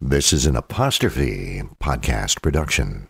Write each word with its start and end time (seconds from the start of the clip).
This 0.00 0.34
is 0.34 0.44
an 0.44 0.56
apostrophe 0.56 1.62
podcast 1.80 2.42
production. 2.42 3.08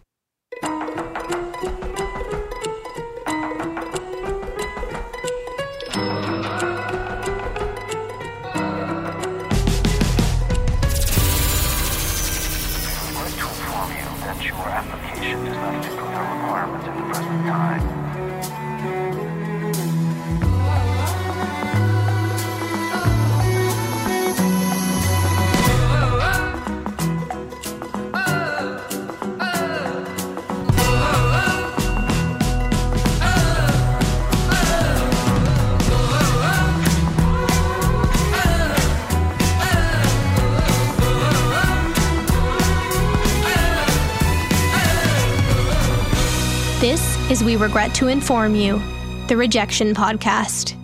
Regret 47.77 47.95
to 47.97 48.09
Inform 48.09 48.55
You, 48.55 48.81
the 49.27 49.37
Rejection 49.37 49.93
Podcast. 49.93 50.75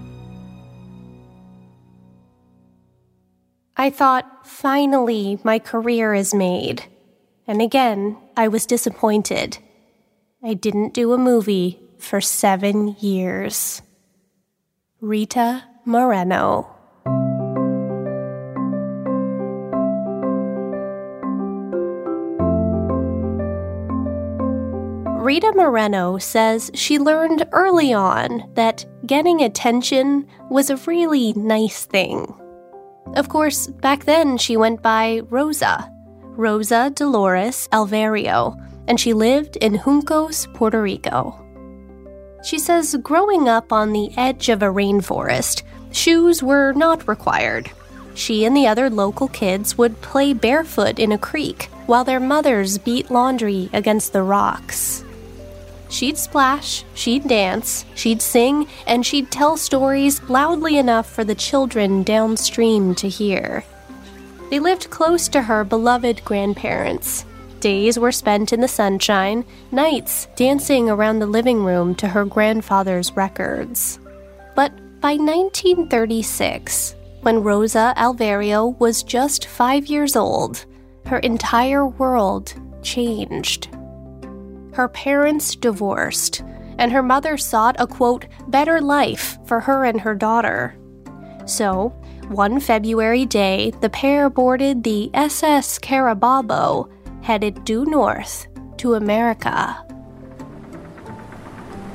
I 3.79 3.89
thought, 3.89 4.47
finally, 4.47 5.39
my 5.43 5.59
career 5.59 6.13
is 6.13 6.35
made. 6.35 6.85
And 7.47 7.63
again, 7.63 8.19
I 8.37 8.49
was 8.49 8.67
disappointed. 8.67 9.57
I 10.45 10.53
didn't 10.53 10.93
do 10.93 11.15
a 11.15 11.19
movie 11.19 11.81
for 11.97 12.21
seven 12.21 12.89
years. 13.01 13.81
Rita 15.01 15.65
Moreno. 15.87 16.77
Rita 25.23 25.53
Moreno 25.55 26.19
says 26.19 26.69
she 26.75 26.99
learned 26.99 27.47
early 27.53 27.93
on 27.93 28.43
that 28.55 28.85
getting 29.07 29.43
attention 29.43 30.27
was 30.51 30.69
a 30.69 30.77
really 30.79 31.33
nice 31.35 31.85
thing. 31.85 32.35
Of 33.15 33.29
course, 33.29 33.69
back 33.69 34.05
then 34.05 34.37
she 34.37 34.57
went 34.57 34.83
by 34.83 35.21
Rosa, 35.31 35.89
Rosa 36.23 36.91
Dolores 36.93 37.69
Alverio, 37.71 38.61
and 38.89 38.99
she 38.99 39.13
lived 39.13 39.55
in 39.59 39.79
Juncos, 39.79 40.53
Puerto 40.55 40.83
Rico. 40.83 41.39
She 42.43 42.59
says 42.59 42.97
growing 43.01 43.49
up 43.49 43.73
on 43.73 43.93
the 43.93 44.11
edge 44.17 44.49
of 44.49 44.61
a 44.61 44.75
rainforest, 44.75 45.63
shoes 45.93 46.43
were 46.43 46.73
not 46.73 47.07
required. 47.07 47.71
She 48.15 48.45
and 48.45 48.57
the 48.57 48.67
other 48.67 48.91
local 48.91 49.29
kids 49.29 49.79
would 49.79 50.03
play 50.03 50.33
barefoot 50.33 50.99
in 50.99 51.13
a 51.13 51.17
creek 51.17 51.71
while 51.87 52.03
their 52.03 52.19
mothers 52.19 52.77
beat 52.77 53.09
laundry 53.09 53.71
against 53.73 54.13
the 54.13 54.23
rocks. 54.25 55.05
She'd 55.93 56.17
splash, 56.17 56.87
she'd 56.95 57.29
dance, 57.29 57.85
she'd 57.95 58.23
sing, 58.23 58.67
and 58.87 59.05
she'd 59.05 59.31
tell 59.31 59.59
stories 59.59 60.23
loudly 60.23 60.79
enough 60.79 61.07
for 61.07 61.23
the 61.23 61.35
children 61.35 62.03
downstream 62.03 62.95
to 62.95 63.11
hear. 63.11 63.63
They 64.49 64.59
lived 64.59 64.89
close 64.89 65.29
to 65.29 65.43
her 65.43 65.65
beloved 65.65 66.25
grandparents. 66.25 67.27
Days 67.61 67.99
were 67.99 68.11
spent 68.11 68.55
in 68.55 68.63
the 68.63 68.69
sunshine, 68.69 69.45
nights 69.71 70.29
dancing 70.35 70.89
around 70.89 71.19
the 71.19 71.27
living 71.27 71.63
room 71.63 71.95
to 71.97 72.09
her 72.09 72.25
grandfather's 72.25 73.13
records. 73.13 73.99
But 74.55 74.75
by 75.03 75.17
1936, 75.17 76.95
when 77.21 77.43
Rosa 77.43 77.93
Alverio 77.99 78.79
was 78.81 79.03
just 79.03 79.45
five 79.45 79.89
years 79.89 80.17
old, 80.17 80.65
her 81.05 81.19
entire 81.19 81.87
world 81.87 82.55
changed. 82.83 83.69
Her 84.73 84.89
parents 84.89 85.55
divorced, 85.55 86.43
and 86.79 86.93
her 86.93 87.03
mother 87.03 87.37
sought 87.37 87.77
a 87.79 87.87
quote, 87.87 88.27
better 88.49 88.81
life 88.81 89.39
for 89.47 89.61
her 89.61 89.85
and 89.85 90.01
her 90.01 90.15
daughter. 90.15 90.77
So, 91.45 91.91
one 92.29 92.61
February 92.61 93.27
day, 93.27 93.73
the 93.81 93.91
pair 93.91 94.31
boarded 94.31 94.83
the 94.83 95.11
SS 95.13 95.79
Carabobo, 95.79 96.91
headed 97.23 97.65
due 97.65 97.85
north 97.85 98.47
to 98.79 98.95
America. 98.95 99.85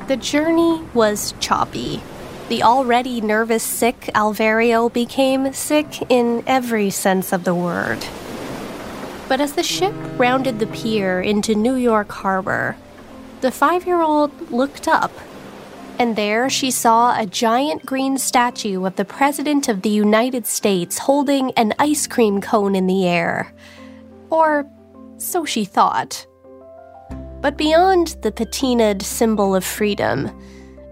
The 0.07 0.17
journey 0.17 0.81
was 0.93 1.33
choppy. 1.39 2.01
The 2.49 2.63
already 2.63 3.19
nervous 3.19 3.63
sick 3.63 4.09
Alverio 4.15 4.93
became 4.93 5.51
sick 5.51 6.01
in 6.09 6.43
every 6.47 6.89
sense 6.91 7.33
of 7.33 7.43
the 7.43 7.55
word. 7.55 8.05
But 9.27 9.41
as 9.41 9.53
the 9.53 9.63
ship 9.63 9.93
rounded 10.17 10.59
the 10.59 10.67
pier 10.67 11.21
into 11.21 11.53
New 11.53 11.75
York 11.75 12.11
Harbor, 12.11 12.77
the 13.41 13.51
five 13.51 13.85
year 13.85 14.01
old 14.01 14.51
looked 14.51 14.87
up, 14.87 15.11
and 15.99 16.15
there 16.15 16.49
she 16.49 16.71
saw 16.71 17.19
a 17.19 17.25
giant 17.25 17.85
green 17.85 18.17
statue 18.17 18.85
of 18.85 18.95
the 18.95 19.05
President 19.05 19.67
of 19.67 19.81
the 19.81 19.89
United 19.89 20.45
States 20.45 20.97
holding 20.99 21.51
an 21.51 21.73
ice 21.77 22.07
cream 22.07 22.39
cone 22.39 22.75
in 22.75 22.87
the 22.87 23.05
air. 23.05 23.53
Or 24.29 24.65
so 25.17 25.43
she 25.43 25.65
thought. 25.65 26.25
But 27.41 27.57
beyond 27.57 28.17
the 28.21 28.31
patinaed 28.31 29.01
symbol 29.01 29.55
of 29.55 29.65
freedom, 29.65 30.31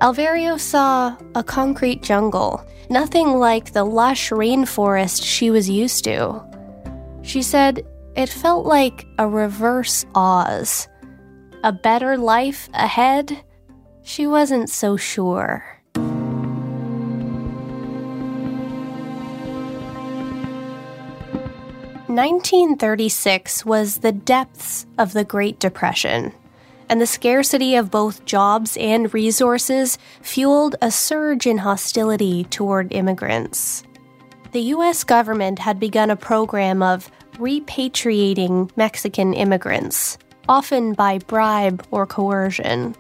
Alverio 0.01 0.59
saw 0.59 1.15
a 1.35 1.43
concrete 1.43 2.03
jungle, 2.03 2.65
nothing 2.89 3.39
like 3.39 3.71
the 3.71 3.85
lush 3.85 4.29
rainforest 4.29 5.23
she 5.23 5.49
was 5.49 5.69
used 5.69 6.03
to. 6.03 6.43
She 7.21 7.41
said 7.41 7.85
it 8.15 8.29
felt 8.29 8.65
like 8.65 9.05
a 9.17 9.27
reverse 9.27 10.05
Oz. 10.15 10.87
A 11.63 11.71
better 11.71 12.17
life 12.17 12.69
ahead? 12.73 13.43
She 14.03 14.27
wasn't 14.27 14.69
so 14.69 14.97
sure. 14.97 15.75
1936 22.15 23.65
was 23.65 23.97
the 23.97 24.13
depths 24.13 24.85
of 24.97 25.11
the 25.11 25.25
Great 25.25 25.59
Depression, 25.59 26.31
and 26.87 27.01
the 27.01 27.05
scarcity 27.05 27.75
of 27.75 27.91
both 27.91 28.23
jobs 28.23 28.77
and 28.77 29.13
resources 29.13 29.97
fueled 30.21 30.77
a 30.81 30.91
surge 30.91 31.45
in 31.45 31.57
hostility 31.57 32.45
toward 32.45 32.93
immigrants. 32.93 33.83
The 34.53 34.61
U.S. 34.61 35.03
government 35.03 35.59
had 35.59 35.77
begun 35.77 36.09
a 36.09 36.15
program 36.15 36.81
of 36.81 37.11
repatriating 37.37 38.69
Mexican 38.75 39.33
immigrants, 39.33 40.17
often 40.47 40.93
by 40.93 41.19
bribe 41.19 41.85
or 41.91 42.05
coercion. 42.05 42.95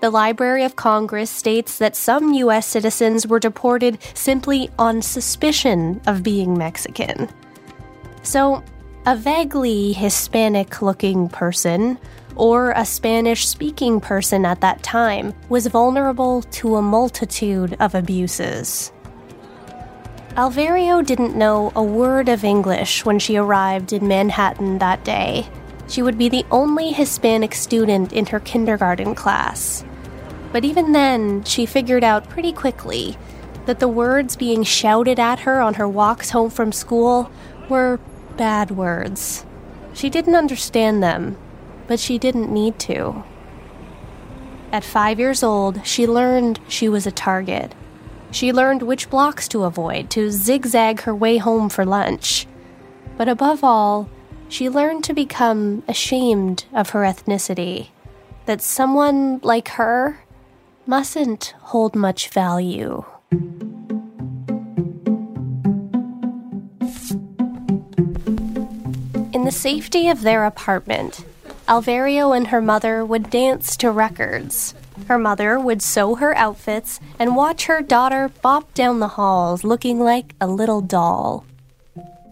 The 0.00 0.10
Library 0.10 0.64
of 0.64 0.76
Congress 0.76 1.30
states 1.30 1.78
that 1.78 1.94
some 1.94 2.32
U.S. 2.32 2.66
citizens 2.66 3.26
were 3.26 3.38
deported 3.38 3.98
simply 4.14 4.70
on 4.78 5.02
suspicion 5.02 6.00
of 6.06 6.22
being 6.22 6.56
Mexican. 6.56 7.28
So, 8.22 8.62
a 9.06 9.16
vaguely 9.16 9.92
Hispanic 9.92 10.80
looking 10.80 11.28
person, 11.28 11.98
or 12.36 12.70
a 12.72 12.84
Spanish 12.84 13.46
speaking 13.46 14.00
person 14.00 14.46
at 14.46 14.60
that 14.62 14.82
time, 14.82 15.34
was 15.48 15.66
vulnerable 15.66 16.42
to 16.42 16.76
a 16.76 16.82
multitude 16.82 17.76
of 17.80 17.94
abuses. 17.94 18.92
Alverio 20.36 21.04
didn't 21.04 21.34
know 21.34 21.72
a 21.74 21.82
word 21.82 22.28
of 22.28 22.44
English 22.44 23.04
when 23.04 23.18
she 23.18 23.36
arrived 23.36 23.92
in 23.92 24.06
Manhattan 24.06 24.78
that 24.78 25.02
day. 25.02 25.48
She 25.88 26.02
would 26.02 26.16
be 26.16 26.28
the 26.28 26.46
only 26.52 26.92
Hispanic 26.92 27.52
student 27.52 28.12
in 28.12 28.26
her 28.26 28.38
kindergarten 28.38 29.16
class. 29.16 29.84
But 30.52 30.64
even 30.64 30.92
then, 30.92 31.42
she 31.42 31.66
figured 31.66 32.04
out 32.04 32.28
pretty 32.28 32.52
quickly 32.52 33.18
that 33.66 33.80
the 33.80 33.88
words 33.88 34.36
being 34.36 34.62
shouted 34.62 35.18
at 35.18 35.40
her 35.40 35.60
on 35.60 35.74
her 35.74 35.88
walks 35.88 36.30
home 36.30 36.50
from 36.50 36.70
school 36.70 37.28
were 37.68 37.98
bad 38.36 38.70
words. 38.70 39.44
She 39.94 40.08
didn't 40.08 40.36
understand 40.36 41.02
them, 41.02 41.36
but 41.88 41.98
she 41.98 42.18
didn't 42.18 42.52
need 42.52 42.78
to. 42.80 43.24
At 44.70 44.84
five 44.84 45.18
years 45.18 45.42
old, 45.42 45.84
she 45.84 46.06
learned 46.06 46.60
she 46.68 46.88
was 46.88 47.04
a 47.04 47.10
target. 47.10 47.74
She 48.32 48.52
learned 48.52 48.82
which 48.82 49.10
blocks 49.10 49.48
to 49.48 49.64
avoid 49.64 50.10
to 50.10 50.30
zigzag 50.30 51.00
her 51.02 51.14
way 51.14 51.38
home 51.38 51.68
for 51.68 51.84
lunch. 51.84 52.46
But 53.16 53.28
above 53.28 53.64
all, 53.64 54.08
she 54.48 54.68
learned 54.68 55.04
to 55.04 55.14
become 55.14 55.82
ashamed 55.86 56.64
of 56.72 56.90
her 56.90 57.00
ethnicity, 57.00 57.88
that 58.46 58.62
someone 58.62 59.40
like 59.42 59.68
her 59.70 60.24
mustn't 60.86 61.54
hold 61.60 61.94
much 61.94 62.28
value. 62.28 63.04
In 69.32 69.44
the 69.44 69.52
safety 69.52 70.08
of 70.08 70.22
their 70.22 70.44
apartment, 70.44 71.24
Alverio 71.68 72.36
and 72.36 72.48
her 72.48 72.60
mother 72.60 73.04
would 73.04 73.30
dance 73.30 73.76
to 73.76 73.90
records. 73.90 74.74
Her 75.08 75.18
mother 75.18 75.58
would 75.58 75.82
sew 75.82 76.14
her 76.16 76.36
outfits 76.36 77.00
and 77.18 77.36
watch 77.36 77.66
her 77.66 77.82
daughter 77.82 78.30
bop 78.42 78.72
down 78.74 79.00
the 79.00 79.08
halls 79.08 79.64
looking 79.64 80.00
like 80.00 80.34
a 80.40 80.46
little 80.46 80.80
doll. 80.80 81.44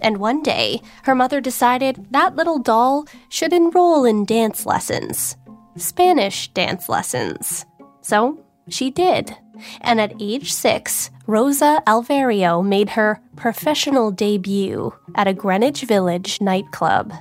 And 0.00 0.18
one 0.18 0.42
day, 0.42 0.80
her 1.04 1.14
mother 1.14 1.40
decided 1.40 2.06
that 2.12 2.36
little 2.36 2.58
doll 2.58 3.06
should 3.28 3.52
enroll 3.52 4.04
in 4.04 4.24
dance 4.24 4.64
lessons 4.64 5.36
Spanish 5.76 6.48
dance 6.48 6.88
lessons. 6.88 7.64
So 8.00 8.44
she 8.68 8.90
did. 8.90 9.36
And 9.80 10.00
at 10.00 10.14
age 10.20 10.52
six, 10.52 11.10
Rosa 11.26 11.82
Alverio 11.86 12.64
made 12.64 12.90
her 12.90 13.20
professional 13.36 14.10
debut 14.10 14.94
at 15.14 15.26
a 15.26 15.34
Greenwich 15.34 15.82
Village 15.82 16.40
nightclub. 16.40 17.12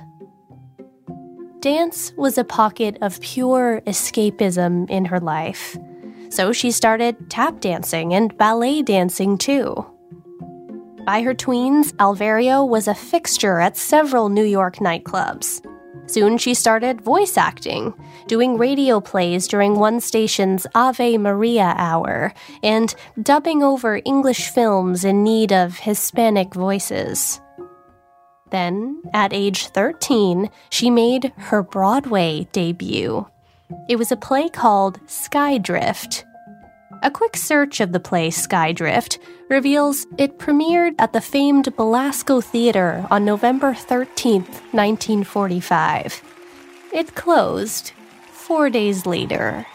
Dance 1.60 2.12
was 2.16 2.38
a 2.38 2.44
pocket 2.44 2.98
of 3.00 3.20
pure 3.20 3.82
escapism 3.84 4.88
in 4.88 5.06
her 5.06 5.18
life. 5.18 5.76
So 6.30 6.52
she 6.52 6.70
started 6.70 7.30
tap 7.30 7.58
dancing 7.58 8.14
and 8.14 8.36
ballet 8.36 8.82
dancing 8.82 9.36
too. 9.38 9.84
By 11.04 11.22
her 11.22 11.34
tweens, 11.34 11.92
Alverio 11.94 12.68
was 12.68 12.86
a 12.86 12.94
fixture 12.94 13.58
at 13.58 13.76
several 13.76 14.28
New 14.28 14.44
York 14.44 14.76
nightclubs. 14.76 15.64
Soon 16.06 16.38
she 16.38 16.54
started 16.54 17.00
voice 17.00 17.36
acting, 17.36 17.92
doing 18.28 18.56
radio 18.56 19.00
plays 19.00 19.48
during 19.48 19.74
one 19.74 20.00
station's 20.00 20.64
Ave 20.76 21.18
Maria 21.18 21.74
hour, 21.76 22.32
and 22.62 22.94
dubbing 23.20 23.64
over 23.64 24.00
English 24.04 24.50
films 24.50 25.04
in 25.04 25.24
need 25.24 25.52
of 25.52 25.78
Hispanic 25.78 26.54
voices. 26.54 27.40
Then, 28.50 29.02
at 29.12 29.32
age 29.32 29.66
13, 29.68 30.50
she 30.70 30.90
made 30.90 31.32
her 31.36 31.62
Broadway 31.62 32.48
debut. 32.52 33.26
It 33.88 33.96
was 33.96 34.10
a 34.10 34.16
play 34.16 34.48
called 34.48 35.00
Skydrift. 35.06 36.24
A 37.02 37.10
quick 37.10 37.36
search 37.36 37.80
of 37.80 37.92
the 37.92 38.00
play 38.00 38.28
Skydrift 38.30 39.18
reveals 39.48 40.06
it 40.16 40.38
premiered 40.38 40.94
at 40.98 41.12
the 41.12 41.20
famed 41.20 41.74
Belasco 41.76 42.40
Theater 42.40 43.06
on 43.10 43.24
November 43.24 43.74
13, 43.74 44.42
1945. 44.42 46.22
It 46.92 47.14
closed 47.14 47.92
four 48.32 48.70
days 48.70 49.06
later. 49.06 49.66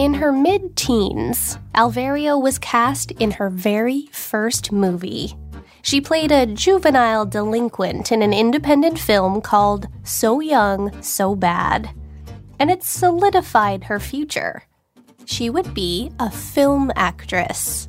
In 0.00 0.14
her 0.14 0.32
mid 0.32 0.76
teens, 0.76 1.58
Alverio 1.74 2.40
was 2.40 2.58
cast 2.58 3.10
in 3.10 3.32
her 3.32 3.50
very 3.50 4.08
first 4.12 4.72
movie. 4.72 5.36
She 5.82 6.00
played 6.00 6.32
a 6.32 6.46
juvenile 6.46 7.26
delinquent 7.26 8.10
in 8.10 8.22
an 8.22 8.32
independent 8.32 8.98
film 8.98 9.42
called 9.42 9.88
So 10.02 10.40
Young, 10.40 11.02
So 11.02 11.34
Bad. 11.34 11.90
And 12.58 12.70
it 12.70 12.82
solidified 12.82 13.84
her 13.84 14.00
future. 14.00 14.62
She 15.26 15.50
would 15.50 15.74
be 15.74 16.10
a 16.18 16.30
film 16.30 16.90
actress. 16.96 17.86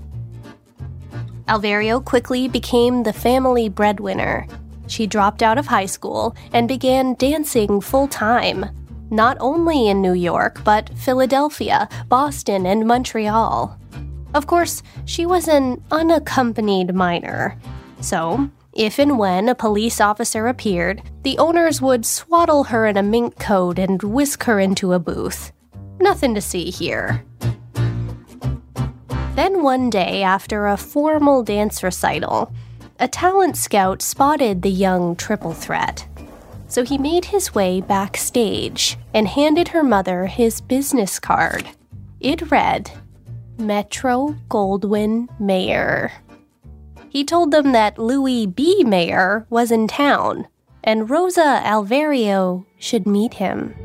Alverio 1.47 2.03
quickly 2.03 2.49
became 2.49 3.03
the 3.03 3.13
family 3.13 3.69
breadwinner. 3.69 4.47
She 4.87 5.07
dropped 5.07 5.41
out 5.41 5.57
of 5.57 5.67
high 5.67 5.85
school 5.85 6.35
and 6.51 6.67
began 6.67 7.13
dancing 7.13 7.79
full 7.79 8.09
time 8.09 8.65
not 9.11 9.37
only 9.39 9.87
in 9.89 10.01
New 10.01 10.13
York, 10.13 10.63
but 10.63 10.89
Philadelphia, 10.97 11.87
Boston, 12.07 12.65
and 12.65 12.87
Montreal. 12.87 13.77
Of 14.33 14.47
course, 14.47 14.81
she 15.05 15.25
was 15.25 15.47
an 15.47 15.83
unaccompanied 15.91 16.95
minor. 16.95 17.57
So, 17.99 18.49
if 18.73 18.97
and 18.97 19.19
when 19.19 19.49
a 19.49 19.55
police 19.55 19.99
officer 19.99 20.47
appeared, 20.47 21.03
the 21.23 21.37
owners 21.37 21.81
would 21.81 22.05
swaddle 22.05 22.63
her 22.65 22.87
in 22.87 22.95
a 22.95 23.03
mink 23.03 23.37
coat 23.37 23.77
and 23.77 24.01
whisk 24.01 24.43
her 24.43 24.59
into 24.59 24.93
a 24.93 24.99
booth. 24.99 25.51
Nothing 25.99 26.33
to 26.35 26.41
see 26.41 26.69
here. 26.71 27.23
Then 29.35 29.61
one 29.63 29.89
day, 29.89 30.23
after 30.23 30.67
a 30.67 30.77
formal 30.77 31.43
dance 31.43 31.83
recital, 31.83 32.53
a 32.99 33.07
talent 33.07 33.57
scout 33.57 34.01
spotted 34.01 34.61
the 34.61 34.69
young 34.69 35.15
triple 35.15 35.53
threat 35.53 36.07
so 36.71 36.85
he 36.85 36.97
made 36.97 37.25
his 37.25 37.53
way 37.53 37.81
backstage 37.81 38.97
and 39.13 39.27
handed 39.27 39.67
her 39.67 39.83
mother 39.83 40.27
his 40.27 40.61
business 40.61 41.19
card. 41.19 41.67
It 42.21 42.49
read, 42.49 42.89
Metro 43.57 44.37
Goldwyn 44.47 45.27
Mayer. 45.37 46.13
He 47.09 47.25
told 47.25 47.51
them 47.51 47.73
that 47.73 47.97
Louis 47.97 48.47
B. 48.47 48.85
Mayer 48.85 49.45
was 49.49 49.69
in 49.69 49.89
town 49.89 50.47
and 50.81 51.09
Rosa 51.09 51.61
Alverio 51.61 52.65
should 52.79 53.05
meet 53.05 53.33
him. 53.33 53.75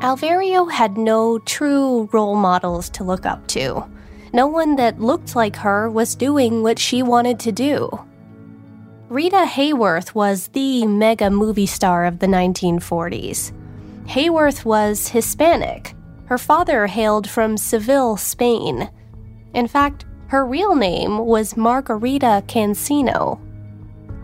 Alverio 0.00 0.72
had 0.72 0.96
no 0.96 1.38
true 1.40 2.08
role 2.12 2.36
models 2.36 2.88
to 2.90 3.04
look 3.04 3.26
up 3.26 3.46
to 3.48 3.84
no 4.32 4.46
one 4.46 4.76
that 4.76 5.00
looked 5.00 5.34
like 5.34 5.56
her 5.56 5.90
was 5.90 6.14
doing 6.14 6.62
what 6.62 6.78
she 6.78 7.02
wanted 7.02 7.38
to 7.40 7.52
do. 7.52 8.04
Rita 9.08 9.46
Hayworth 9.46 10.14
was 10.14 10.48
the 10.48 10.86
mega 10.86 11.30
movie 11.30 11.66
star 11.66 12.04
of 12.04 12.18
the 12.18 12.26
1940s. 12.26 13.52
Hayworth 14.06 14.64
was 14.64 15.08
Hispanic. 15.08 15.94
Her 16.26 16.38
father 16.38 16.86
hailed 16.86 17.28
from 17.28 17.56
Seville, 17.56 18.16
Spain. 18.18 18.90
In 19.54 19.66
fact, 19.66 20.04
her 20.26 20.44
real 20.44 20.74
name 20.74 21.18
was 21.18 21.56
Margarita 21.56 22.44
Cansino. 22.46 23.40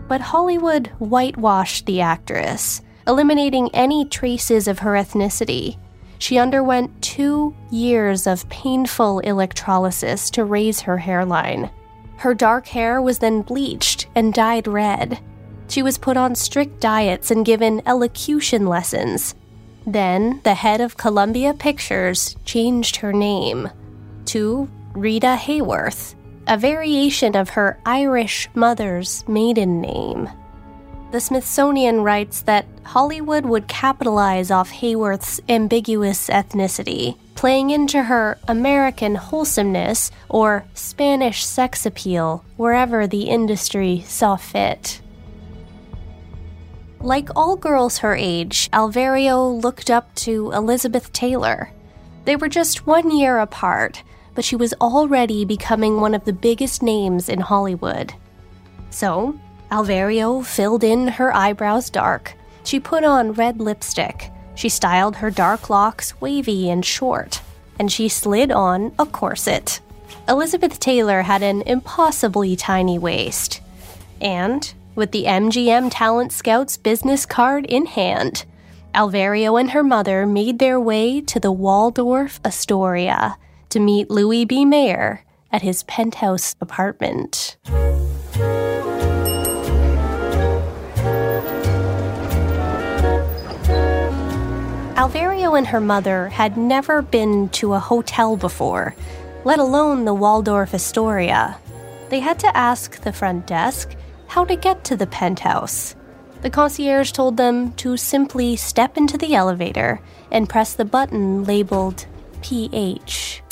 But 0.07 0.21
Hollywood 0.21 0.87
whitewashed 0.99 1.87
the 1.87 2.01
actress, 2.01 2.81
eliminating 3.07 3.73
any 3.73 4.05
traces 4.05 4.67
of 4.67 4.79
her 4.79 4.91
ethnicity 4.91 5.77
she 6.17 6.37
underwent 6.37 7.01
two 7.01 7.55
years 7.71 8.27
of 8.27 8.47
painful 8.49 9.19
electrolysis 9.19 10.29
to 10.31 10.45
raise 10.45 10.81
her 10.81 10.97
hairline. 10.97 11.69
Her 12.17 12.33
dark 12.33 12.67
hair 12.67 13.01
was 13.01 13.19
then 13.19 13.41
bleached 13.41 14.07
and 14.15 14.33
dyed 14.33 14.67
red. 14.67 15.19
She 15.67 15.81
was 15.81 15.97
put 15.97 16.17
on 16.17 16.35
strict 16.35 16.79
diets 16.79 17.31
and 17.31 17.45
given 17.45 17.81
elocution 17.85 18.67
lessons. 18.67 19.35
Then 19.85 20.41
the 20.43 20.53
head 20.53 20.81
of 20.81 20.97
Columbia 20.97 21.53
Pictures 21.53 22.35
changed 22.45 22.97
her 22.97 23.13
name 23.13 23.69
to 24.25 24.69
Rita 24.93 25.37
Hayworth, 25.39 26.15
a 26.47 26.57
variation 26.57 27.35
of 27.35 27.49
her 27.49 27.79
Irish 27.85 28.49
mother's 28.55 29.27
maiden 29.27 29.81
name. 29.81 30.29
The 31.15 31.21
Smithsonian 31.21 32.01
writes 32.01 32.41
that 32.41 32.65
Hollywood 32.83 33.45
would 33.45 33.69
capitalize 33.69 34.51
off 34.51 34.69
Hayworth's 34.69 35.39
ambiguous 35.47 36.27
ethnicity, 36.27 37.17
playing 37.35 37.69
into 37.69 38.03
her 38.03 38.37
American 38.49 39.15
wholesomeness 39.15 40.11
or 40.27 40.65
Spanish 40.73 41.45
sex 41.45 41.85
appeal 41.85 42.43
wherever 42.57 43.07
the 43.07 43.29
industry 43.29 44.03
saw 44.05 44.35
fit. 44.35 44.99
Like 46.99 47.29
all 47.33 47.55
girls 47.55 47.99
her 47.99 48.13
age, 48.13 48.69
Alverio 48.73 49.63
looked 49.63 49.89
up 49.89 50.13
to 50.15 50.51
Elizabeth 50.51 51.13
Taylor. 51.13 51.71
They 52.25 52.35
were 52.35 52.49
just 52.49 52.85
one 52.85 53.09
year 53.09 53.39
apart, 53.39 54.03
but 54.33 54.43
she 54.43 54.57
was 54.57 54.73
already 54.81 55.45
becoming 55.45 56.01
one 56.01 56.13
of 56.13 56.25
the 56.25 56.33
biggest 56.33 56.83
names 56.83 57.29
in 57.29 57.39
Hollywood. 57.39 58.13
So, 58.89 59.39
Alverio 59.71 60.45
filled 60.45 60.83
in 60.83 61.07
her 61.07 61.35
eyebrows 61.35 61.89
dark. 61.89 62.35
She 62.63 62.79
put 62.79 63.03
on 63.03 63.33
red 63.33 63.59
lipstick. 63.59 64.31
She 64.55 64.69
styled 64.69 65.17
her 65.17 65.31
dark 65.31 65.69
locks 65.69 66.19
wavy 66.21 66.69
and 66.69 66.85
short. 66.85 67.41
And 67.77 67.91
she 67.91 68.07
slid 68.07 68.51
on 68.51 68.93
a 68.97 69.05
corset. 69.05 69.81
Elizabeth 70.27 70.79
Taylor 70.79 71.23
had 71.23 71.43
an 71.43 71.61
impossibly 71.63 72.55
tiny 72.55 72.97
waist. 72.97 73.61
And, 74.21 74.73
with 74.95 75.11
the 75.11 75.25
MGM 75.25 75.89
Talent 75.91 76.31
Scouts 76.31 76.77
business 76.77 77.25
card 77.25 77.65
in 77.65 77.85
hand, 77.85 78.45
Alverio 78.93 79.59
and 79.59 79.71
her 79.71 79.83
mother 79.83 80.25
made 80.25 80.59
their 80.59 80.79
way 80.79 81.19
to 81.21 81.39
the 81.39 81.51
Waldorf 81.51 82.39
Astoria 82.45 83.37
to 83.69 83.79
meet 83.79 84.09
Louis 84.09 84.45
B. 84.45 84.63
Mayer 84.63 85.25
at 85.51 85.61
his 85.61 85.83
penthouse 85.83 86.55
apartment. 86.61 87.57
Alverio 94.95 95.57
and 95.57 95.67
her 95.67 95.81
mother 95.81 96.29
had 96.29 96.55
never 96.55 97.01
been 97.01 97.49
to 97.49 97.73
a 97.73 97.79
hotel 97.79 98.37
before, 98.37 98.95
let 99.43 99.59
alone 99.59 100.05
the 100.05 100.13
Waldorf 100.13 100.73
Astoria. 100.73 101.57
They 102.09 102.21
had 102.21 102.39
to 102.39 102.57
ask 102.57 103.01
the 103.01 103.11
front 103.11 103.45
desk 103.45 103.93
how 104.27 104.45
to 104.45 104.55
get 104.55 104.85
to 104.85 104.95
the 104.95 105.05
penthouse. 105.05 105.97
The 106.43 106.49
concierge 106.49 107.11
told 107.11 107.35
them 107.35 107.73
to 107.73 107.97
simply 107.97 108.55
step 108.55 108.95
into 108.95 109.17
the 109.17 109.35
elevator 109.35 109.99
and 110.31 110.47
press 110.47 110.73
the 110.73 110.85
button 110.85 111.43
labeled 111.43 112.05
PH. 112.41 113.43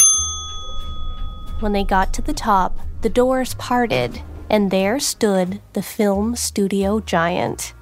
When 1.59 1.73
they 1.73 1.83
got 1.83 2.13
to 2.13 2.21
the 2.21 2.33
top, 2.33 2.79
the 3.01 3.09
doors 3.09 3.53
parted, 3.55 4.21
and 4.49 4.71
there 4.71 4.97
stood 4.97 5.61
the 5.73 5.83
film 5.83 6.37
studio 6.37 7.01
giant. 7.01 7.73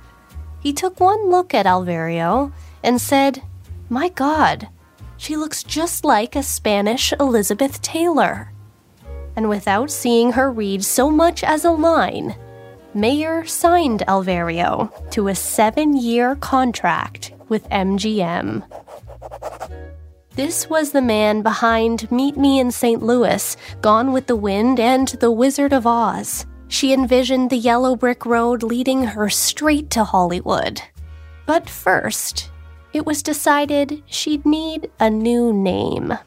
He 0.60 0.74
took 0.74 1.00
one 1.00 1.30
look 1.30 1.54
at 1.54 1.68
Alverio 1.68 2.54
and 2.84 3.00
said, 3.00 3.44
My 3.92 4.08
God, 4.08 4.70
she 5.18 5.36
looks 5.36 5.64
just 5.64 6.06
like 6.06 6.38
a 6.38 6.44
Spanish 6.44 7.12
Elizabeth 7.20 7.82
Taylor. 7.82 8.54
And 9.36 9.50
without 9.50 9.92
seeing 9.92 10.32
her 10.32 10.50
read 10.50 10.86
so 10.86 11.12
much 11.12 11.44
as 11.44 11.66
a 11.66 11.72
line, 11.72 12.38
Mayer 12.94 13.46
signed 13.46 14.06
Alverio 14.08 14.90
to 15.12 15.28
a 15.28 15.36
seven 15.36 15.98
year 15.98 16.38
contract 16.38 17.34
with 17.50 17.68
MGM. 17.68 18.64
This 20.36 20.70
was 20.70 20.94
the 20.94 21.02
man 21.02 21.42
behind 21.42 22.10
Meet 22.10 22.38
Me 22.38 22.62
in 22.62 22.72
St. 22.72 23.04
Louis, 23.04 23.58
Gone 23.82 24.14
with 24.14 24.28
the 24.28 24.38
Wind, 24.38 24.80
and 24.80 25.10
The 25.10 25.32
Wizard 25.32 25.74
of 25.74 25.86
Oz. 25.86 26.46
She 26.70 26.94
envisioned 26.94 27.50
the 27.50 27.58
yellow 27.58 27.98
brick 27.98 28.26
road 28.26 28.64
leading 28.64 29.04
her 29.04 29.30
straight 29.30 29.90
to 29.90 30.06
Hollywood. 30.06 30.82
But 31.46 31.70
first, 31.70 32.51
it 32.94 33.06
was 33.06 33.24
decided 33.24 34.04
she'd 34.06 34.46
need 34.46 34.90
a 35.00 35.10
new 35.10 35.54
name. 35.54 36.18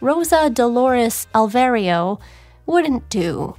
Rosa 0.00 0.50
Dolores 0.50 1.26
Alverio 1.34 2.20
wouldn't 2.66 3.08
do. 3.08 3.54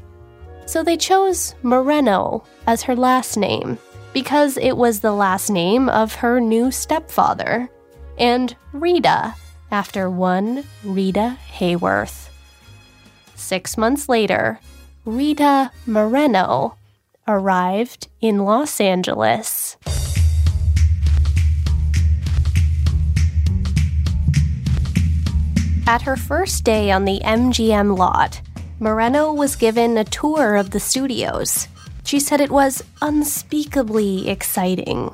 So 0.65 0.83
they 0.83 0.97
chose 0.97 1.55
Moreno 1.63 2.45
as 2.67 2.83
her 2.83 2.95
last 2.95 3.37
name 3.37 3.77
because 4.13 4.57
it 4.57 4.77
was 4.77 4.99
the 4.99 5.11
last 5.11 5.49
name 5.49 5.89
of 5.89 6.15
her 6.15 6.39
new 6.39 6.71
stepfather, 6.71 7.69
and 8.17 8.55
Rita 8.71 9.35
after 9.71 10.09
one 10.09 10.63
Rita 10.83 11.37
Hayworth. 11.57 12.29
Six 13.35 13.77
months 13.77 14.07
later, 14.07 14.59
Rita 15.03 15.71
Moreno 15.85 16.77
arrived 17.27 18.07
in 18.21 18.45
Los 18.45 18.79
Angeles. 18.79 19.77
At 25.85 26.03
her 26.03 26.15
first 26.15 26.63
day 26.63 26.91
on 26.91 27.03
the 27.03 27.19
MGM 27.19 27.97
lot, 27.97 28.41
Moreno 28.79 29.33
was 29.33 29.57
given 29.57 29.97
a 29.97 30.05
tour 30.05 30.55
of 30.55 30.71
the 30.71 30.79
studios. 30.79 31.67
She 32.05 32.21
said 32.21 32.39
it 32.39 32.51
was 32.51 32.81
unspeakably 33.01 34.29
exciting. 34.29 35.11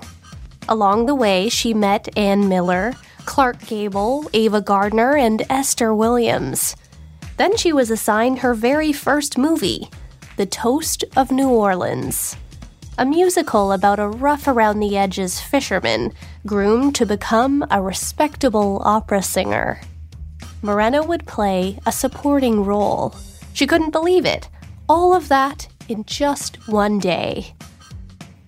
Along 0.67 1.07
the 1.07 1.15
way, 1.15 1.49
she 1.49 1.73
met 1.73 2.15
Ann 2.15 2.47
Miller, 2.47 2.93
Clark 3.25 3.65
Gable, 3.65 4.29
Ava 4.31 4.61
Gardner, 4.61 5.17
and 5.17 5.43
Esther 5.49 5.93
Williams. 5.93 6.75
Then 7.37 7.57
she 7.57 7.73
was 7.73 7.89
assigned 7.89 8.39
her 8.39 8.53
very 8.53 8.93
first 8.93 9.39
movie, 9.39 9.89
The 10.37 10.45
Toast 10.45 11.03
of 11.15 11.31
New 11.31 11.49
Orleans, 11.49 12.35
a 12.99 13.05
musical 13.05 13.71
about 13.71 13.99
a 13.99 14.07
rough 14.07 14.47
around 14.47 14.79
the 14.79 14.97
edges 14.97 15.41
fisherman 15.41 16.13
groomed 16.45 16.93
to 16.95 17.07
become 17.07 17.65
a 17.71 17.81
respectable 17.81 18.83
opera 18.85 19.23
singer. 19.23 19.81
Moreno 20.61 21.03
would 21.03 21.25
play 21.25 21.79
a 21.85 21.91
supporting 21.91 22.65
role. 22.65 23.15
She 23.53 23.65
couldn't 23.65 23.91
believe 23.91 24.25
it. 24.25 24.49
All 24.87 25.13
of 25.15 25.29
that 25.29 25.67
in 25.87 26.03
just 26.05 26.67
one 26.67 26.99
day. 26.99 27.53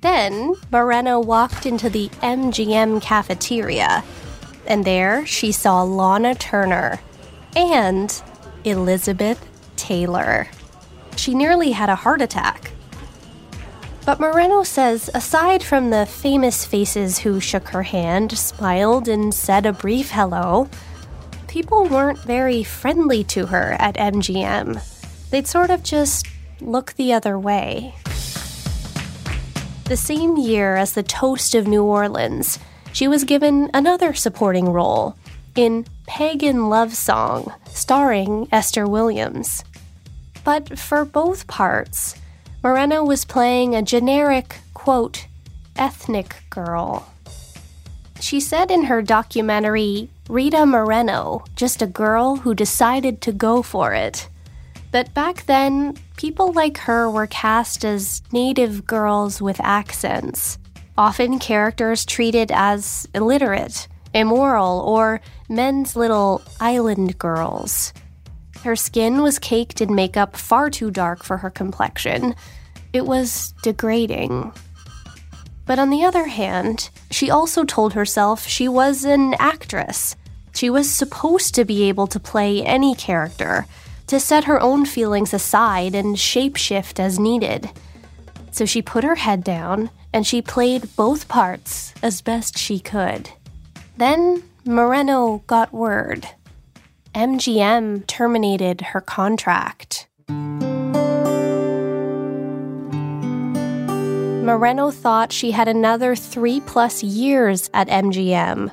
Then 0.01 0.55
Moreno 0.71 1.19
walked 1.19 1.65
into 1.65 1.89
the 1.89 2.09
MGM 2.21 3.01
cafeteria, 3.01 4.03
and 4.65 4.83
there 4.83 5.25
she 5.25 5.51
saw 5.51 5.83
Lana 5.83 6.35
Turner 6.35 6.99
and 7.55 8.21
Elizabeth 8.63 9.47
Taylor. 9.75 10.47
She 11.15 11.35
nearly 11.35 11.71
had 11.71 11.89
a 11.89 11.95
heart 11.95 12.21
attack. 12.21 12.71
But 14.05 14.19
Moreno 14.19 14.63
says 14.63 15.09
aside 15.13 15.61
from 15.61 15.91
the 15.91 16.07
famous 16.07 16.65
faces 16.65 17.19
who 17.19 17.39
shook 17.39 17.69
her 17.69 17.83
hand, 17.83 18.37
smiled, 18.37 19.07
and 19.07 19.33
said 19.33 19.65
a 19.65 19.73
brief 19.73 20.09
hello, 20.11 20.67
people 21.51 21.83
weren't 21.83 22.19
very 22.19 22.63
friendly 22.63 23.25
to 23.25 23.45
her 23.47 23.75
at 23.77 23.95
MGM. 23.95 24.81
They'd 25.31 25.45
sort 25.45 25.69
of 25.69 25.83
just 25.83 26.25
look 26.61 26.93
the 26.93 27.11
other 27.11 27.37
way. 27.37 27.93
The 29.83 29.97
same 29.97 30.37
year 30.37 30.77
as 30.77 30.93
the 30.93 31.03
Toast 31.03 31.53
of 31.53 31.67
New 31.67 31.83
Orleans, 31.83 32.57
she 32.93 33.05
was 33.05 33.25
given 33.25 33.69
another 33.73 34.13
supporting 34.13 34.69
role 34.69 35.17
in 35.53 35.85
Pagan 36.07 36.69
Love 36.69 36.93
Song, 36.93 37.53
starring 37.67 38.47
Esther 38.49 38.87
Williams. 38.87 39.65
But 40.45 40.79
for 40.79 41.03
both 41.03 41.47
parts, 41.47 42.15
Moreno 42.63 43.03
was 43.03 43.25
playing 43.25 43.75
a 43.75 43.81
generic, 43.81 44.59
quote, 44.73 45.27
ethnic 45.75 46.43
girl. 46.49 47.11
She 48.21 48.39
said 48.39 48.71
in 48.71 48.83
her 48.83 49.01
documentary, 49.01 50.09
Rita 50.29 50.65
Moreno, 50.65 51.43
just 51.55 51.81
a 51.81 51.87
girl 51.87 52.37
who 52.37 52.53
decided 52.53 53.19
to 53.21 53.31
go 53.33 53.61
for 53.61 53.93
it, 53.93 54.29
But 54.91 55.13
back 55.13 55.45
then, 55.45 55.97
people 56.17 56.51
like 56.51 56.77
her 56.79 57.09
were 57.09 57.27
cast 57.27 57.85
as 57.85 58.21
native 58.33 58.85
girls 58.85 59.41
with 59.41 59.59
accents, 59.61 60.57
often 60.97 61.39
characters 61.39 62.05
treated 62.05 62.51
as 62.51 63.07
illiterate, 63.15 63.87
immoral, 64.13 64.81
or 64.81 65.21
men's 65.47 65.95
little 65.95 66.41
island 66.59 67.17
girls. 67.17 67.93
Her 68.63 68.75
skin 68.75 69.21
was 69.21 69.39
caked 69.39 69.79
in 69.81 69.95
makeup 69.95 70.35
far 70.35 70.69
too 70.69 70.91
dark 70.91 71.23
for 71.23 71.37
her 71.37 71.49
complexion. 71.49 72.35
It 72.91 73.05
was 73.05 73.53
degrading. 73.63 74.51
But 75.65 75.79
on 75.79 75.89
the 75.89 76.03
other 76.03 76.25
hand, 76.25 76.89
she 77.09 77.29
also 77.29 77.63
told 77.63 77.93
herself 77.93 78.47
she 78.47 78.67
was 78.67 79.03
an 79.03 79.35
actress. 79.35 80.15
She 80.53 80.69
was 80.69 80.89
supposed 80.89 81.55
to 81.55 81.65
be 81.65 81.83
able 81.83 82.07
to 82.07 82.19
play 82.19 82.63
any 82.63 82.95
character, 82.95 83.65
to 84.07 84.19
set 84.19 84.43
her 84.45 84.59
own 84.59 84.85
feelings 84.85 85.33
aside 85.33 85.95
and 85.95 86.17
shapeshift 86.17 86.99
as 86.99 87.19
needed. 87.19 87.69
So 88.51 88.65
she 88.65 88.81
put 88.81 89.03
her 89.03 89.15
head 89.15 89.43
down 89.43 89.89
and 90.13 90.27
she 90.27 90.41
played 90.41 90.95
both 90.95 91.27
parts 91.27 91.93
as 92.03 92.21
best 92.21 92.57
she 92.57 92.79
could. 92.79 93.29
Then 93.97 94.43
Moreno 94.65 95.43
got 95.47 95.71
word. 95.71 96.27
MGM 97.15 98.07
terminated 98.07 98.81
her 98.81 99.01
contract. 99.01 100.07
Moreno 104.41 104.89
thought 104.89 105.31
she 105.31 105.51
had 105.51 105.67
another 105.67 106.15
three 106.15 106.61
plus 106.61 107.03
years 107.03 107.69
at 107.73 107.87
MGM, 107.87 108.71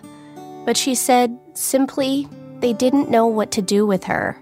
but 0.64 0.76
she 0.76 0.94
said 0.94 1.38
simply 1.54 2.26
they 2.60 2.72
didn't 2.72 3.10
know 3.10 3.26
what 3.26 3.50
to 3.52 3.62
do 3.62 3.86
with 3.86 4.04
her. 4.04 4.40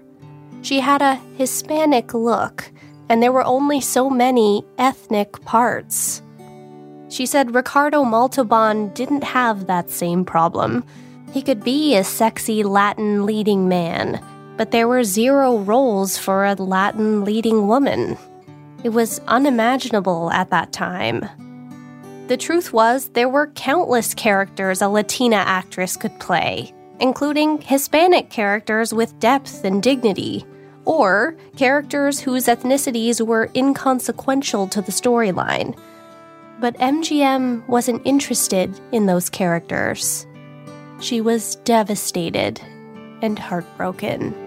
She 0.61 0.79
had 0.79 1.01
a 1.01 1.15
Hispanic 1.37 2.13
look, 2.13 2.71
and 3.09 3.21
there 3.21 3.31
were 3.31 3.43
only 3.43 3.81
so 3.81 4.09
many 4.09 4.63
ethnic 4.77 5.41
parts. 5.43 6.21
She 7.09 7.25
said 7.25 7.55
Ricardo 7.55 8.03
Montalban 8.03 8.89
didn't 8.93 9.23
have 9.23 9.67
that 9.67 9.89
same 9.89 10.25
problem. 10.25 10.83
He 11.33 11.41
could 11.41 11.63
be 11.63 11.95
a 11.95 12.03
sexy 12.03 12.63
Latin 12.63 13.25
leading 13.25 13.67
man, 13.67 14.23
but 14.57 14.71
there 14.71 14.87
were 14.87 15.03
zero 15.03 15.57
roles 15.59 16.17
for 16.17 16.45
a 16.45 16.55
Latin 16.55 17.23
leading 17.23 17.67
woman. 17.67 18.17
It 18.83 18.89
was 18.89 19.19
unimaginable 19.27 20.31
at 20.31 20.49
that 20.51 20.71
time. 20.71 21.25
The 22.27 22.37
truth 22.37 22.73
was, 22.73 23.09
there 23.09 23.29
were 23.29 23.47
countless 23.47 24.13
characters 24.13 24.81
a 24.81 24.87
Latina 24.87 25.37
actress 25.37 25.95
could 25.95 26.19
play, 26.19 26.73
including 26.99 27.61
Hispanic 27.61 28.29
characters 28.29 28.93
with 28.93 29.17
depth 29.19 29.63
and 29.63 29.81
dignity, 29.81 30.45
or 30.85 31.35
characters 31.55 32.19
whose 32.19 32.45
ethnicities 32.45 33.25
were 33.25 33.49
inconsequential 33.55 34.67
to 34.67 34.81
the 34.81 34.91
storyline. 34.91 35.77
But 36.59 36.77
MGM 36.77 37.67
wasn't 37.67 38.05
interested 38.05 38.79
in 38.91 39.05
those 39.05 39.29
characters. 39.29 40.25
She 40.99 41.21
was 41.21 41.55
devastated 41.57 42.61
and 43.21 43.37
heartbroken. 43.37 44.46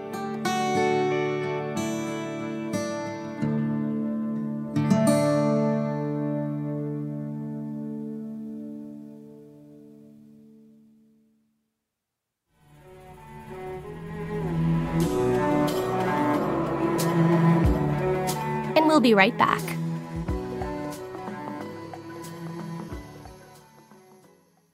We'll 19.01 19.09
be 19.09 19.15
right 19.15 19.37
back. 19.37 19.61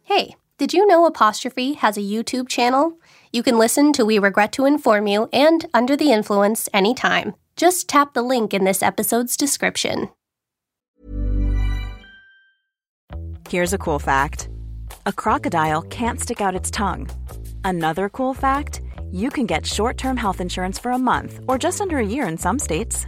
Hey, 0.04 0.36
did 0.58 0.74
you 0.74 0.86
know 0.86 1.06
Apostrophe 1.06 1.74
has 1.74 1.98
a 1.98 2.02
YouTube 2.02 2.50
channel? 2.50 2.98
You 3.32 3.44
can 3.44 3.58
listen 3.58 3.94
to 3.94 4.06
We 4.06 4.20
Regret 4.20 4.52
to 4.54 4.66
Inform 4.66 5.08
You 5.08 5.30
and 5.32 5.66
Under 5.74 5.96
the 5.96 6.12
Influence 6.12 6.68
anytime. 6.74 7.36
Just 7.56 7.88
tap 7.88 8.14
the 8.14 8.22
link 8.22 8.54
in 8.54 8.66
this 8.66 8.84
episode's 8.84 9.38
description. 9.38 10.10
Here's 13.50 13.74
a 13.74 13.78
cool 13.78 14.00
fact 14.00 14.50
a 15.06 15.14
crocodile 15.14 15.84
can't 15.84 16.20
stick 16.20 16.42
out 16.42 16.56
its 16.56 16.70
tongue. 16.70 17.10
Another 17.64 18.10
cool 18.10 18.34
fact 18.34 18.82
you 19.10 19.30
can 19.30 19.46
get 19.46 19.66
short 19.66 19.98
term 19.98 20.18
health 20.18 20.42
insurance 20.42 20.78
for 20.78 20.92
a 20.92 20.98
month 20.98 21.40
or 21.48 21.58
just 21.58 21.80
under 21.80 21.98
a 22.00 22.06
year 22.06 22.28
in 22.28 22.38
some 22.38 22.60
states. 22.60 23.08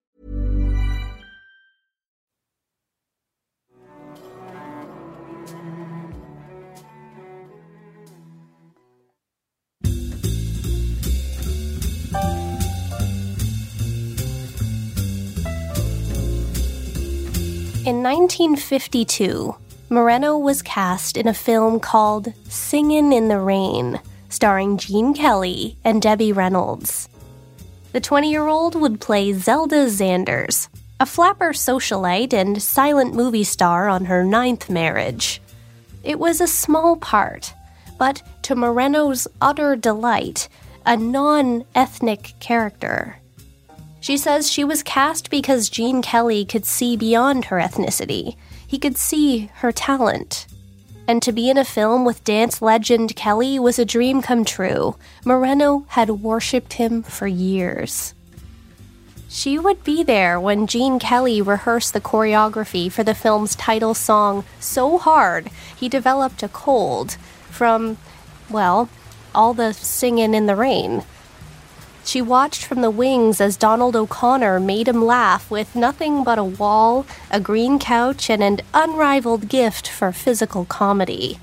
In 17.91 18.03
1952, 18.03 19.53
Moreno 19.89 20.37
was 20.37 20.61
cast 20.61 21.17
in 21.17 21.27
a 21.27 21.33
film 21.33 21.81
called 21.81 22.31
Singin' 22.47 23.11
in 23.11 23.27
the 23.27 23.37
Rain, 23.37 23.99
starring 24.29 24.77
Gene 24.77 25.13
Kelly 25.13 25.75
and 25.83 26.01
Debbie 26.01 26.31
Reynolds. 26.31 27.09
The 27.91 27.99
20 27.99 28.31
year 28.31 28.47
old 28.47 28.75
would 28.75 29.01
play 29.01 29.33
Zelda 29.33 29.87
Zanders, 29.87 30.69
a 31.01 31.05
flapper 31.05 31.51
socialite 31.51 32.31
and 32.31 32.63
silent 32.63 33.13
movie 33.13 33.43
star 33.43 33.89
on 33.89 34.05
her 34.05 34.23
ninth 34.23 34.69
marriage. 34.69 35.41
It 36.01 36.17
was 36.17 36.39
a 36.39 36.47
small 36.47 36.95
part, 36.95 37.53
but 37.97 38.23
to 38.43 38.55
Moreno's 38.55 39.27
utter 39.41 39.75
delight, 39.75 40.47
a 40.85 40.95
non 40.95 41.65
ethnic 41.75 42.35
character. 42.39 43.17
She 44.01 44.17
says 44.17 44.51
she 44.51 44.63
was 44.63 44.81
cast 44.81 45.29
because 45.29 45.69
Gene 45.69 46.01
Kelly 46.01 46.43
could 46.43 46.65
see 46.65 46.97
beyond 46.97 47.45
her 47.45 47.57
ethnicity. 47.57 48.35
He 48.67 48.79
could 48.79 48.97
see 48.97 49.51
her 49.57 49.71
talent. 49.71 50.47
And 51.07 51.21
to 51.21 51.31
be 51.31 51.49
in 51.51 51.57
a 51.57 51.63
film 51.63 52.03
with 52.03 52.23
dance 52.23 52.63
legend 52.63 53.15
Kelly 53.15 53.59
was 53.59 53.77
a 53.77 53.85
dream 53.85 54.23
come 54.23 54.43
true. 54.43 54.95
Moreno 55.23 55.85
had 55.89 56.09
worshipped 56.09 56.73
him 56.73 57.03
for 57.03 57.27
years. 57.27 58.15
She 59.29 59.59
would 59.59 59.83
be 59.83 60.03
there 60.03 60.39
when 60.39 60.67
Gene 60.67 60.97
Kelly 60.97 61.41
rehearsed 61.41 61.93
the 61.93 62.01
choreography 62.01 62.91
for 62.91 63.03
the 63.03 63.15
film's 63.15 63.55
title 63.55 63.93
song 63.93 64.43
so 64.59 64.97
hard 64.97 65.49
he 65.77 65.87
developed 65.87 66.43
a 66.43 66.49
cold 66.49 67.17
from, 67.49 67.97
well, 68.49 68.89
all 69.35 69.53
the 69.53 69.73
singing 69.73 70.33
in 70.33 70.47
the 70.47 70.55
rain. 70.55 71.03
She 72.03 72.21
watched 72.21 72.65
from 72.65 72.81
the 72.81 72.89
wings 72.89 73.39
as 73.39 73.55
Donald 73.55 73.95
O'Connor 73.95 74.59
made 74.59 74.87
him 74.87 75.05
laugh 75.05 75.49
with 75.51 75.75
nothing 75.75 76.23
but 76.23 76.39
a 76.39 76.43
wall, 76.43 77.05
a 77.29 77.39
green 77.39 77.79
couch, 77.79 78.29
and 78.29 78.43
an 78.43 78.61
unrivaled 78.73 79.47
gift 79.47 79.87
for 79.87 80.11
physical 80.11 80.65
comedy. 80.65 81.39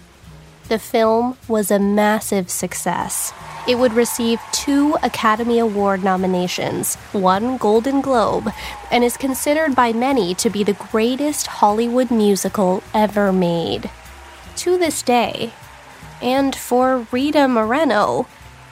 The 0.68 0.78
film 0.78 1.38
was 1.46 1.70
a 1.70 1.78
massive 1.78 2.50
success. 2.50 3.32
It 3.66 3.78
would 3.78 3.94
receive 3.94 4.40
two 4.52 4.96
Academy 5.02 5.58
Award 5.58 6.04
nominations, 6.04 6.96
one 7.12 7.56
Golden 7.56 8.02
Globe, 8.02 8.52
and 8.90 9.02
is 9.02 9.16
considered 9.16 9.74
by 9.74 9.92
many 9.92 10.34
to 10.34 10.50
be 10.50 10.64
the 10.64 10.74
greatest 10.74 11.46
Hollywood 11.46 12.10
musical 12.10 12.82
ever 12.92 13.32
made. 13.32 13.90
To 14.56 14.76
this 14.76 15.02
day, 15.02 15.52
and 16.20 16.54
for 16.54 17.06
Rita 17.12 17.48
Moreno, 17.48 18.26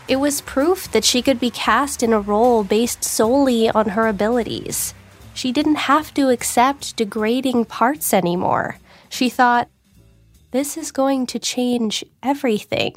it 0.08 0.16
was 0.16 0.40
proof 0.42 0.90
that 0.92 1.04
she 1.04 1.20
could 1.20 1.40
be 1.40 1.50
cast 1.50 2.02
in 2.02 2.12
a 2.12 2.20
role 2.20 2.62
based 2.62 3.02
solely 3.02 3.68
on 3.70 3.90
her 3.90 4.06
abilities. 4.06 4.94
She 5.34 5.52
didn't 5.52 5.86
have 5.90 6.14
to 6.14 6.30
accept 6.30 6.96
degrading 6.96 7.66
parts 7.66 8.14
anymore. 8.14 8.78
She 9.08 9.28
thought, 9.28 9.68
this 10.52 10.76
is 10.76 10.92
going 10.92 11.26
to 11.26 11.38
change 11.38 12.04
everything. 12.22 12.92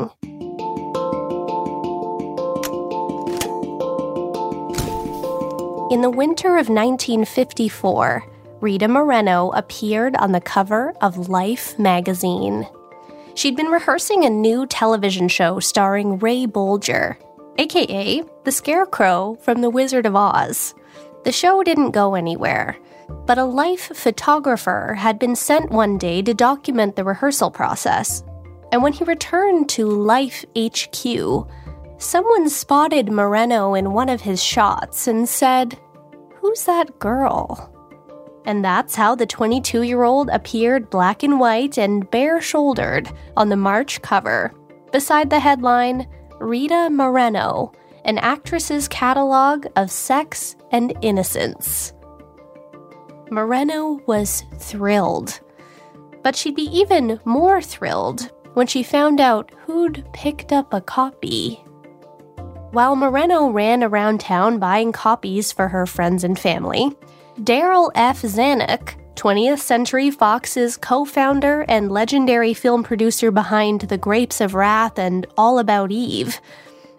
In 5.91 6.01
the 6.01 6.13
winter 6.13 6.57
of 6.57 6.69
1954, 6.69 8.23
Rita 8.61 8.87
Moreno 8.87 9.49
appeared 9.51 10.15
on 10.17 10.31
the 10.31 10.41
cover 10.41 10.93
of 11.01 11.27
Life 11.27 11.77
magazine. 11.79 12.67
She'd 13.39 13.55
been 13.55 13.67
rehearsing 13.67 14.25
a 14.25 14.29
new 14.29 14.65
television 14.65 15.29
show 15.29 15.61
starring 15.61 16.19
Ray 16.19 16.45
Bolger, 16.45 17.15
aka 17.57 18.21
the 18.43 18.51
Scarecrow 18.51 19.35
from 19.35 19.61
The 19.61 19.69
Wizard 19.69 20.05
of 20.05 20.13
Oz. 20.13 20.75
The 21.23 21.31
show 21.31 21.63
didn't 21.63 21.91
go 21.91 22.15
anywhere, 22.15 22.77
but 23.25 23.37
a 23.37 23.45
life 23.45 23.95
photographer 23.95 24.93
had 24.93 25.17
been 25.17 25.37
sent 25.37 25.71
one 25.71 25.97
day 25.97 26.21
to 26.21 26.33
document 26.33 26.97
the 26.97 27.05
rehearsal 27.05 27.49
process. 27.49 28.25
And 28.73 28.83
when 28.83 28.91
he 28.91 29.05
returned 29.05 29.69
to 29.69 29.85
Life 29.85 30.43
HQ, 30.57 31.47
someone 31.97 32.49
spotted 32.49 33.09
Moreno 33.09 33.73
in 33.73 33.93
one 33.93 34.09
of 34.09 34.19
his 34.19 34.43
shots 34.43 35.07
and 35.07 35.29
said, 35.29 35.79
Who's 36.41 36.65
that 36.65 36.99
girl? 36.99 37.68
And 38.49 38.65
that's 38.65 38.95
how 38.95 39.13
the 39.13 39.27
22 39.27 39.83
year 39.83 40.01
old 40.01 40.27
appeared 40.29 40.89
black 40.89 41.21
and 41.21 41.39
white 41.39 41.77
and 41.77 42.09
bare 42.09 42.41
shouldered 42.41 43.07
on 43.37 43.49
the 43.49 43.55
March 43.55 44.01
cover, 44.01 44.51
beside 44.91 45.29
the 45.29 45.39
headline 45.39 46.07
Rita 46.39 46.89
Moreno, 46.89 47.71
an 48.05 48.17
actress's 48.17 48.87
catalog 48.87 49.67
of 49.75 49.91
sex 49.91 50.55
and 50.71 50.97
innocence. 51.01 51.93
Moreno 53.29 54.01
was 54.07 54.43
thrilled. 54.57 55.39
But 56.23 56.35
she'd 56.35 56.55
be 56.55 56.75
even 56.75 57.19
more 57.25 57.61
thrilled 57.61 58.31
when 58.55 58.65
she 58.65 58.81
found 58.81 59.19
out 59.21 59.51
who'd 59.67 60.03
picked 60.11 60.51
up 60.51 60.73
a 60.73 60.81
copy. 60.81 61.63
While 62.71 62.95
Moreno 62.95 63.49
ran 63.49 63.83
around 63.83 64.21
town 64.21 64.57
buying 64.57 64.91
copies 64.91 65.51
for 65.51 65.67
her 65.67 65.85
friends 65.85 66.23
and 66.23 66.37
family, 66.39 66.95
Darryl 67.39 67.89
F. 67.95 68.23
Zanuck, 68.23 68.95
20th 69.15 69.59
Century 69.59 70.11
Fox's 70.11 70.75
co 70.75 71.05
founder 71.05 71.61
and 71.69 71.89
legendary 71.89 72.53
film 72.53 72.83
producer 72.83 73.31
behind 73.31 73.81
The 73.81 73.97
Grapes 73.97 74.41
of 74.41 74.55
Wrath 74.55 74.99
and 74.99 75.25
All 75.37 75.57
About 75.57 75.89
Eve, 75.89 76.41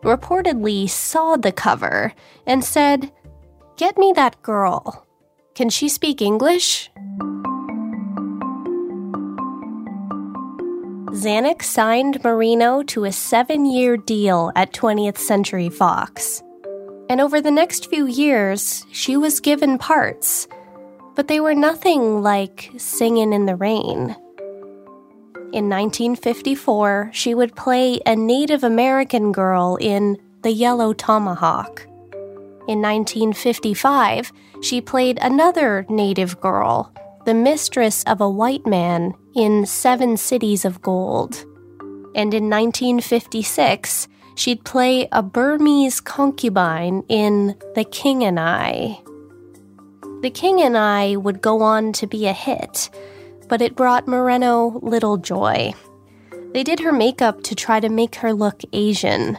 reportedly 0.01 0.89
saw 0.89 1.37
the 1.37 1.53
cover 1.53 2.15
and 2.47 2.65
said, 2.65 3.13
Get 3.77 3.99
me 3.99 4.15
that 4.17 4.41
girl. 4.43 5.07
Can 5.55 5.69
she 5.69 5.91
speak 5.91 6.23
English? 6.23 6.91
Zanuck 11.13 11.63
signed 11.63 12.25
Moreno 12.25 12.83
to 12.85 13.05
a 13.05 13.13
seven 13.13 13.67
year 13.67 13.99
deal 13.99 14.53
at 14.57 14.73
20th 14.73 15.19
Century 15.19 15.69
Fox. 15.69 16.43
And 17.11 17.21
over 17.21 17.41
the 17.41 17.51
next 17.51 17.91
few 17.91 18.07
years, 18.07 18.87
she 18.93 19.17
was 19.17 19.41
given 19.41 19.79
parts, 19.79 20.47
but 21.17 21.27
they 21.27 21.41
were 21.41 21.57
nothing 21.57 22.23
like 22.23 22.71
Singin' 22.77 23.33
in 23.33 23.47
the 23.47 23.57
Rain. 23.57 24.15
In 25.53 25.69
1954, 25.69 27.11
she 27.13 27.35
would 27.35 27.57
play 27.57 27.99
a 28.07 28.15
Native 28.15 28.63
American 28.63 29.33
girl 29.33 29.77
in 29.81 30.19
The 30.43 30.53
Yellow 30.53 30.93
Tomahawk. 30.93 31.85
In 32.69 32.81
1955, 32.81 34.33
she 34.63 34.81
played 34.81 35.19
another 35.21 35.85
Native 35.89 36.41
girl, 36.41 36.95
the 37.25 37.35
mistress 37.35 38.05
of 38.05 38.21
a 38.21 38.31
white 38.31 38.67
man, 38.69 39.15
in 39.35 39.67
Seven 39.67 40.17
Cities 40.17 40.65
of 40.65 40.81
Gold. 40.81 41.45
And 42.15 42.33
in 42.33 42.49
1956, 42.49 44.07
she'd 44.41 44.65
play 44.65 45.07
a 45.13 45.23
Burmese 45.23 46.01
concubine 46.01 47.05
in 47.09 47.55
The 47.75 47.85
King 47.85 48.25
and 48.25 48.41
I. 48.41 48.99
The 50.23 50.31
King 50.31 50.63
and 50.63 50.79
I 50.79 51.17
would 51.17 51.43
go 51.43 51.61
on 51.61 51.93
to 51.95 52.07
be 52.07 52.27
a 52.27 52.33
hit, 52.33 52.89
but 53.49 53.61
it 53.61 53.77
brought 53.77 54.09
Moreno 54.09 54.79
little 54.83 55.19
joy. 55.19 55.75
They 56.55 56.65
did 56.65 56.81
her 56.81 56.91
makeup 56.91 57.43
to 57.45 57.55
try 57.55 57.81
to 57.81 57.91
make 57.91 58.15
her 58.17 58.33
look 58.33 58.63
Asian. 58.73 59.39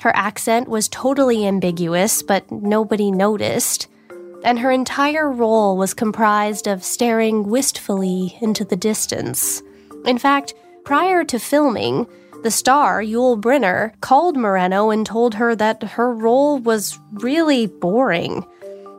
Her 0.00 0.14
accent 0.14 0.68
was 0.68 0.88
totally 0.88 1.46
ambiguous, 1.46 2.22
but 2.22 2.50
nobody 2.52 3.10
noticed. 3.10 3.88
And 4.44 4.58
her 4.58 4.70
entire 4.70 5.30
role 5.30 5.78
was 5.78 5.94
comprised 5.94 6.66
of 6.66 6.84
staring 6.84 7.48
wistfully 7.48 8.36
into 8.42 8.66
the 8.66 8.76
distance. 8.76 9.62
In 10.04 10.18
fact, 10.18 10.52
prior 10.84 11.24
to 11.24 11.38
filming, 11.38 12.06
the 12.44 12.50
star, 12.50 13.02
Yul 13.02 13.40
Brynner, 13.40 13.98
called 14.02 14.36
Moreno 14.36 14.90
and 14.90 15.06
told 15.06 15.34
her 15.34 15.56
that 15.56 15.82
her 15.82 16.14
role 16.14 16.58
was 16.58 16.98
really 17.12 17.66
boring. 17.66 18.44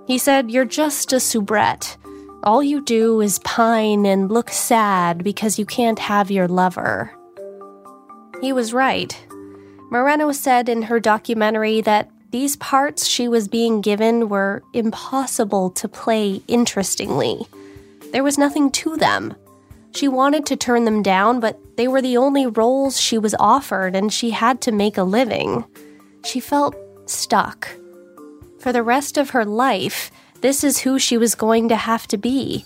He 0.07 0.17
said, 0.17 0.49
You're 0.49 0.65
just 0.65 1.13
a 1.13 1.19
soubrette. 1.19 1.95
All 2.43 2.63
you 2.63 2.83
do 2.83 3.21
is 3.21 3.39
pine 3.39 4.05
and 4.07 4.31
look 4.31 4.49
sad 4.49 5.23
because 5.23 5.59
you 5.59 5.65
can't 5.65 5.99
have 5.99 6.31
your 6.31 6.47
lover. 6.47 7.11
He 8.41 8.51
was 8.51 8.73
right. 8.73 9.15
Moreno 9.91 10.31
said 10.31 10.67
in 10.67 10.81
her 10.81 10.99
documentary 10.99 11.81
that 11.81 12.09
these 12.31 12.55
parts 12.57 13.07
she 13.07 13.27
was 13.27 13.47
being 13.47 13.79
given 13.79 14.27
were 14.27 14.63
impossible 14.73 15.69
to 15.69 15.87
play 15.87 16.41
interestingly. 16.47 17.45
There 18.11 18.23
was 18.23 18.39
nothing 18.39 18.71
to 18.71 18.97
them. 18.97 19.35
She 19.95 20.09
wanted 20.09 20.45
to 20.47 20.57
turn 20.57 20.83
them 20.83 21.01
down, 21.01 21.39
but 21.39 21.57
they 21.77 21.87
were 21.87 22.01
the 22.01 22.17
only 22.17 22.45
roles 22.45 22.99
she 22.99 23.17
was 23.17 23.33
offered, 23.39 23.95
and 23.95 24.11
she 24.11 24.31
had 24.31 24.59
to 24.61 24.73
make 24.73 24.97
a 24.97 25.03
living. 25.03 25.63
She 26.25 26.41
felt 26.41 26.75
stuck. 27.05 27.69
For 28.59 28.73
the 28.73 28.83
rest 28.83 29.17
of 29.17 29.29
her 29.29 29.45
life, 29.45 30.11
this 30.41 30.63
is 30.65 30.79
who 30.79 30.99
she 30.99 31.17
was 31.17 31.33
going 31.33 31.69
to 31.69 31.75
have 31.77 32.07
to 32.07 32.17
be 32.17 32.65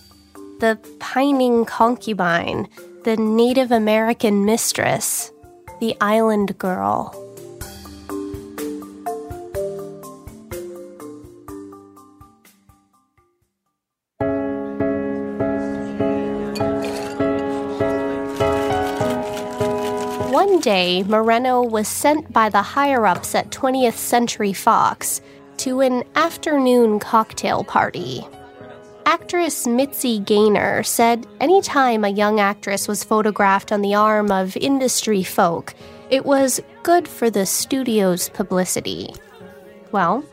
the 0.60 0.78
pining 1.00 1.66
concubine, 1.66 2.68
the 3.04 3.16
Native 3.16 3.72
American 3.72 4.44
mistress, 4.44 5.32
the 5.80 5.96
island 6.02 6.58
girl. 6.58 7.14
One 20.50 20.62
day, 20.62 21.04
Moreno 21.04 21.62
was 21.62 21.88
sent 21.88 22.34
by 22.34 22.50
the 22.50 22.64
higher 22.64 23.06
ups 23.06 23.36
at 23.36 23.52
20th 23.52 23.94
Century 23.94 24.52
Fox 24.52 25.22
to 25.58 25.82
an 25.82 26.04
afternoon 26.16 26.98
cocktail 26.98 27.64
party. 27.64 28.26
Actress 29.06 29.68
Mitzi 29.68 30.18
Gaynor 30.18 30.82
said 30.82 31.28
anytime 31.40 32.04
a 32.04 32.10
young 32.10 32.40
actress 32.40 32.88
was 32.88 33.04
photographed 33.04 33.72
on 33.72 33.82
the 33.82 33.94
arm 33.94 34.32
of 34.32 34.58
industry 34.58 35.22
folk, 35.22 35.76
it 36.10 36.26
was 36.26 36.60
good 36.82 37.08
for 37.08 37.30
the 37.30 37.46
studio's 37.46 38.28
publicity. 38.30 39.14
Well, 39.92 40.26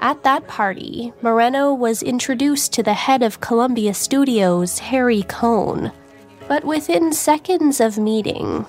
at 0.00 0.24
that 0.24 0.48
party, 0.48 1.12
Moreno 1.22 1.72
was 1.72 2.02
introduced 2.02 2.72
to 2.72 2.82
the 2.82 2.94
head 2.94 3.22
of 3.22 3.40
Columbia 3.40 3.94
Studios, 3.94 4.80
Harry 4.80 5.22
Cohn. 5.22 5.92
But 6.48 6.64
within 6.64 7.12
seconds 7.12 7.80
of 7.80 7.98
meeting, 7.98 8.66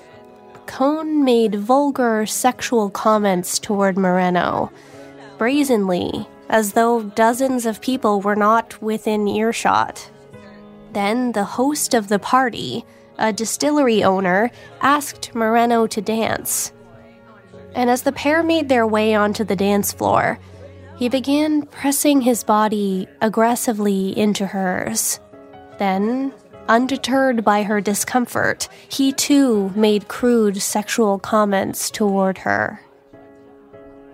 Cohn 0.66 1.24
made 1.24 1.54
vulgar 1.54 2.26
sexual 2.26 2.90
comments 2.90 3.58
toward 3.58 3.98
Moreno, 3.98 4.72
brazenly, 5.38 6.26
as 6.48 6.72
though 6.72 7.02
dozens 7.02 7.66
of 7.66 7.80
people 7.80 8.20
were 8.20 8.36
not 8.36 8.80
within 8.82 9.28
earshot. 9.28 10.10
Then 10.92 11.32
the 11.32 11.44
host 11.44 11.94
of 11.94 12.08
the 12.08 12.18
party, 12.18 12.84
a 13.18 13.32
distillery 13.32 14.04
owner, 14.04 14.50
asked 14.80 15.34
Moreno 15.34 15.86
to 15.86 16.00
dance. 16.00 16.72
And 17.74 17.88
as 17.88 18.02
the 18.02 18.12
pair 18.12 18.42
made 18.42 18.68
their 18.68 18.86
way 18.86 19.14
onto 19.14 19.44
the 19.44 19.56
dance 19.56 19.92
floor, 19.92 20.38
He 20.96 21.08
began 21.08 21.66
pressing 21.66 22.20
his 22.20 22.44
body 22.44 23.08
aggressively 23.20 24.16
into 24.16 24.46
hers. 24.46 25.18
Then, 25.78 26.32
undeterred 26.68 27.44
by 27.44 27.62
her 27.62 27.80
discomfort, 27.80 28.68
he 28.88 29.12
too 29.12 29.70
made 29.74 30.08
crude 30.08 30.60
sexual 30.60 31.18
comments 31.18 31.90
toward 31.90 32.38
her. 32.38 32.80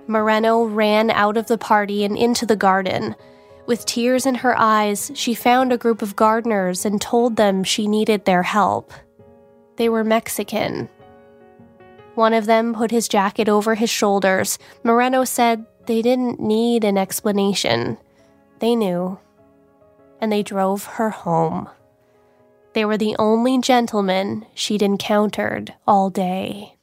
Moreno 0.06 0.64
ran 0.64 1.10
out 1.10 1.36
of 1.36 1.46
the 1.46 1.58
party 1.58 2.04
and 2.04 2.16
into 2.16 2.46
the 2.46 2.56
garden. 2.56 3.14
With 3.66 3.84
tears 3.84 4.24
in 4.24 4.36
her 4.36 4.58
eyes, 4.58 5.10
she 5.14 5.34
found 5.34 5.72
a 5.72 5.78
group 5.78 6.00
of 6.00 6.16
gardeners 6.16 6.86
and 6.86 7.00
told 7.00 7.36
them 7.36 7.62
she 7.62 7.86
needed 7.86 8.24
their 8.24 8.42
help. 8.42 8.92
They 9.76 9.90
were 9.90 10.04
Mexican. 10.04 10.88
One 12.14 12.32
of 12.32 12.46
them 12.46 12.74
put 12.74 12.90
his 12.90 13.06
jacket 13.06 13.48
over 13.48 13.74
his 13.74 13.90
shoulders. 13.90 14.58
Moreno 14.82 15.24
said 15.24 15.66
they 15.86 16.02
didn't 16.02 16.40
need 16.40 16.84
an 16.84 16.96
explanation. 16.98 17.98
They 18.58 18.74
knew. 18.74 19.18
And 20.20 20.32
they 20.32 20.42
drove 20.42 20.84
her 20.84 21.10
home. 21.10 21.68
They 22.78 22.84
were 22.84 22.96
the 22.96 23.16
only 23.18 23.58
gentlemen 23.58 24.46
she'd 24.54 24.82
encountered 24.82 25.74
all 25.84 26.10
day. 26.10 26.76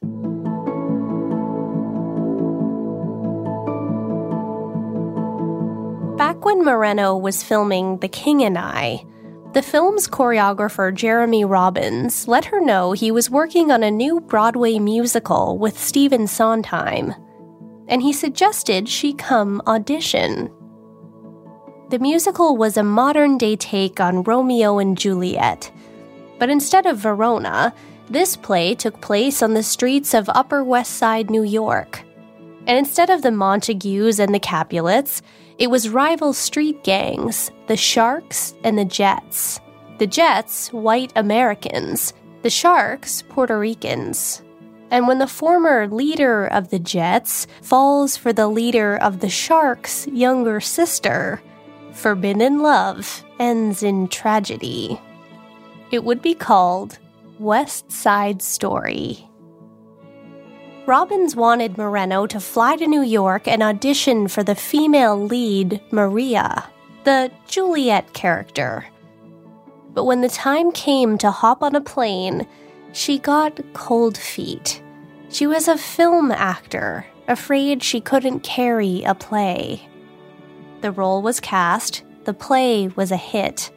Back 6.18 6.44
when 6.44 6.62
Moreno 6.62 7.16
was 7.16 7.42
filming 7.42 8.00
The 8.00 8.08
King 8.08 8.42
and 8.42 8.58
I, 8.58 9.06
the 9.54 9.62
film's 9.62 10.06
choreographer 10.06 10.92
Jerome 10.92 11.48
Robbins 11.48 12.28
let 12.28 12.44
her 12.44 12.60
know 12.60 12.92
he 12.92 13.10
was 13.10 13.30
working 13.30 13.70
on 13.70 13.82
a 13.82 13.90
new 13.90 14.20
Broadway 14.20 14.78
musical 14.78 15.56
with 15.56 15.78
Stephen 15.78 16.26
Sondheim, 16.26 17.14
and 17.88 18.02
he 18.02 18.12
suggested 18.12 18.86
she 18.86 19.14
come 19.14 19.62
audition. 19.66 20.52
The 21.88 22.00
musical 22.00 22.54
was 22.58 22.76
a 22.76 22.82
modern 22.82 23.38
day 23.38 23.56
take 23.56 23.98
on 23.98 24.24
Romeo 24.24 24.78
and 24.78 24.98
Juliet, 24.98 25.72
but 26.38 26.50
instead 26.50 26.86
of 26.86 26.98
Verona, 26.98 27.74
this 28.08 28.36
play 28.36 28.74
took 28.74 29.00
place 29.00 29.42
on 29.42 29.54
the 29.54 29.62
streets 29.62 30.14
of 30.14 30.28
Upper 30.28 30.62
West 30.62 30.92
Side 30.92 31.30
New 31.30 31.42
York. 31.42 32.02
And 32.66 32.78
instead 32.78 33.10
of 33.10 33.22
the 33.22 33.32
Montagues 33.32 34.18
and 34.18 34.34
the 34.34 34.40
Capulets, 34.40 35.22
it 35.58 35.70
was 35.70 35.88
rival 35.88 36.32
street 36.32 36.84
gangs, 36.84 37.50
the 37.66 37.76
Sharks 37.76 38.54
and 38.62 38.78
the 38.78 38.84
Jets. 38.84 39.60
The 39.98 40.06
Jets, 40.06 40.72
white 40.72 41.12
Americans, 41.16 42.12
the 42.42 42.50
Sharks, 42.50 43.22
Puerto 43.22 43.58
Ricans. 43.58 44.42
And 44.90 45.08
when 45.08 45.18
the 45.18 45.26
former 45.26 45.88
leader 45.88 46.46
of 46.46 46.68
the 46.68 46.78
Jets 46.78 47.46
falls 47.62 48.16
for 48.16 48.32
the 48.32 48.46
leader 48.46 48.96
of 48.96 49.20
the 49.20 49.28
Sharks' 49.28 50.06
younger 50.08 50.60
sister, 50.60 51.42
forbidden 51.92 52.60
love 52.60 53.24
ends 53.40 53.82
in 53.82 54.08
tragedy. 54.08 55.00
It 55.90 56.04
would 56.04 56.20
be 56.20 56.34
called 56.34 56.98
West 57.38 57.92
Side 57.92 58.42
Story. 58.42 59.28
Robbins 60.86 61.36
wanted 61.36 61.78
Moreno 61.78 62.26
to 62.26 62.40
fly 62.40 62.76
to 62.76 62.86
New 62.86 63.02
York 63.02 63.46
and 63.46 63.62
audition 63.62 64.28
for 64.28 64.42
the 64.42 64.54
female 64.54 65.16
lead, 65.16 65.80
Maria, 65.92 66.68
the 67.04 67.30
Juliet 67.46 68.12
character. 68.14 68.86
But 69.94 70.04
when 70.04 70.20
the 70.20 70.28
time 70.28 70.72
came 70.72 71.18
to 71.18 71.30
hop 71.30 71.62
on 71.62 71.74
a 71.74 71.80
plane, 71.80 72.46
she 72.92 73.18
got 73.18 73.60
cold 73.72 74.16
feet. 74.16 74.82
She 75.28 75.46
was 75.46 75.68
a 75.68 75.78
film 75.78 76.30
actor, 76.32 77.06
afraid 77.28 77.82
she 77.82 78.00
couldn't 78.00 78.40
carry 78.40 79.02
a 79.04 79.14
play. 79.14 79.88
The 80.80 80.92
role 80.92 81.22
was 81.22 81.40
cast, 81.40 82.04
the 82.24 82.34
play 82.34 82.88
was 82.88 83.10
a 83.12 83.16
hit 83.16 83.70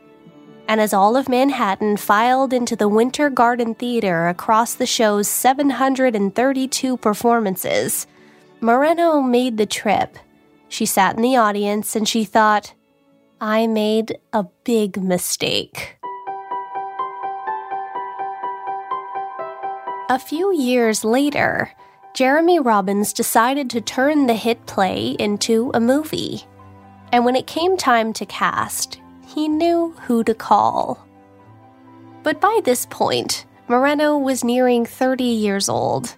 and 0.70 0.80
as 0.80 0.94
all 0.94 1.18
of 1.18 1.28
Manhattan 1.28 1.98
filed 1.98 2.54
into 2.54 2.76
the 2.76 2.88
Winter 2.88 3.32
Garden 3.32 3.74
Theater 3.74 4.28
across 4.28 4.76
the 4.76 4.86
show's 4.86 5.28
732 5.28 6.96
performances, 6.98 8.06
Moreno 8.62 9.20
made 9.20 9.58
the 9.58 9.66
trip. 9.66 10.16
She 10.68 10.86
sat 10.86 11.16
in 11.16 11.24
the 11.24 11.38
audience 11.38 11.96
and 11.96 12.08
she 12.08 12.24
thought, 12.24 12.76
I 13.42 13.66
made 13.66 14.20
a 14.32 14.46
big 14.64 15.02
mistake. 15.02 15.98
A 20.08 20.20
few 20.20 20.54
years 20.54 21.04
later, 21.04 21.72
Jerome 22.14 22.62
Robbins 22.62 23.12
decided 23.12 23.72
to 23.72 23.82
turn 23.82 24.28
the 24.28 24.36
hit 24.36 24.64
play 24.68 25.16
into 25.18 25.72
a 25.74 25.80
movie. 25.80 26.46
And 27.12 27.26
when 27.26 27.36
it 27.36 27.48
came 27.48 27.76
time 27.76 28.14
to 28.14 28.26
cast, 28.28 29.00
he 29.40 29.48
knew 29.48 29.96
who 30.02 30.22
to 30.22 30.34
call. 30.34 31.08
But 32.24 32.42
by 32.42 32.60
this 32.66 32.86
point, 32.86 33.46
Moreno 33.70 34.18
was 34.18 34.44
nearing 34.44 34.86
30 34.86 35.24
years 35.24 35.70
old. 35.70 36.14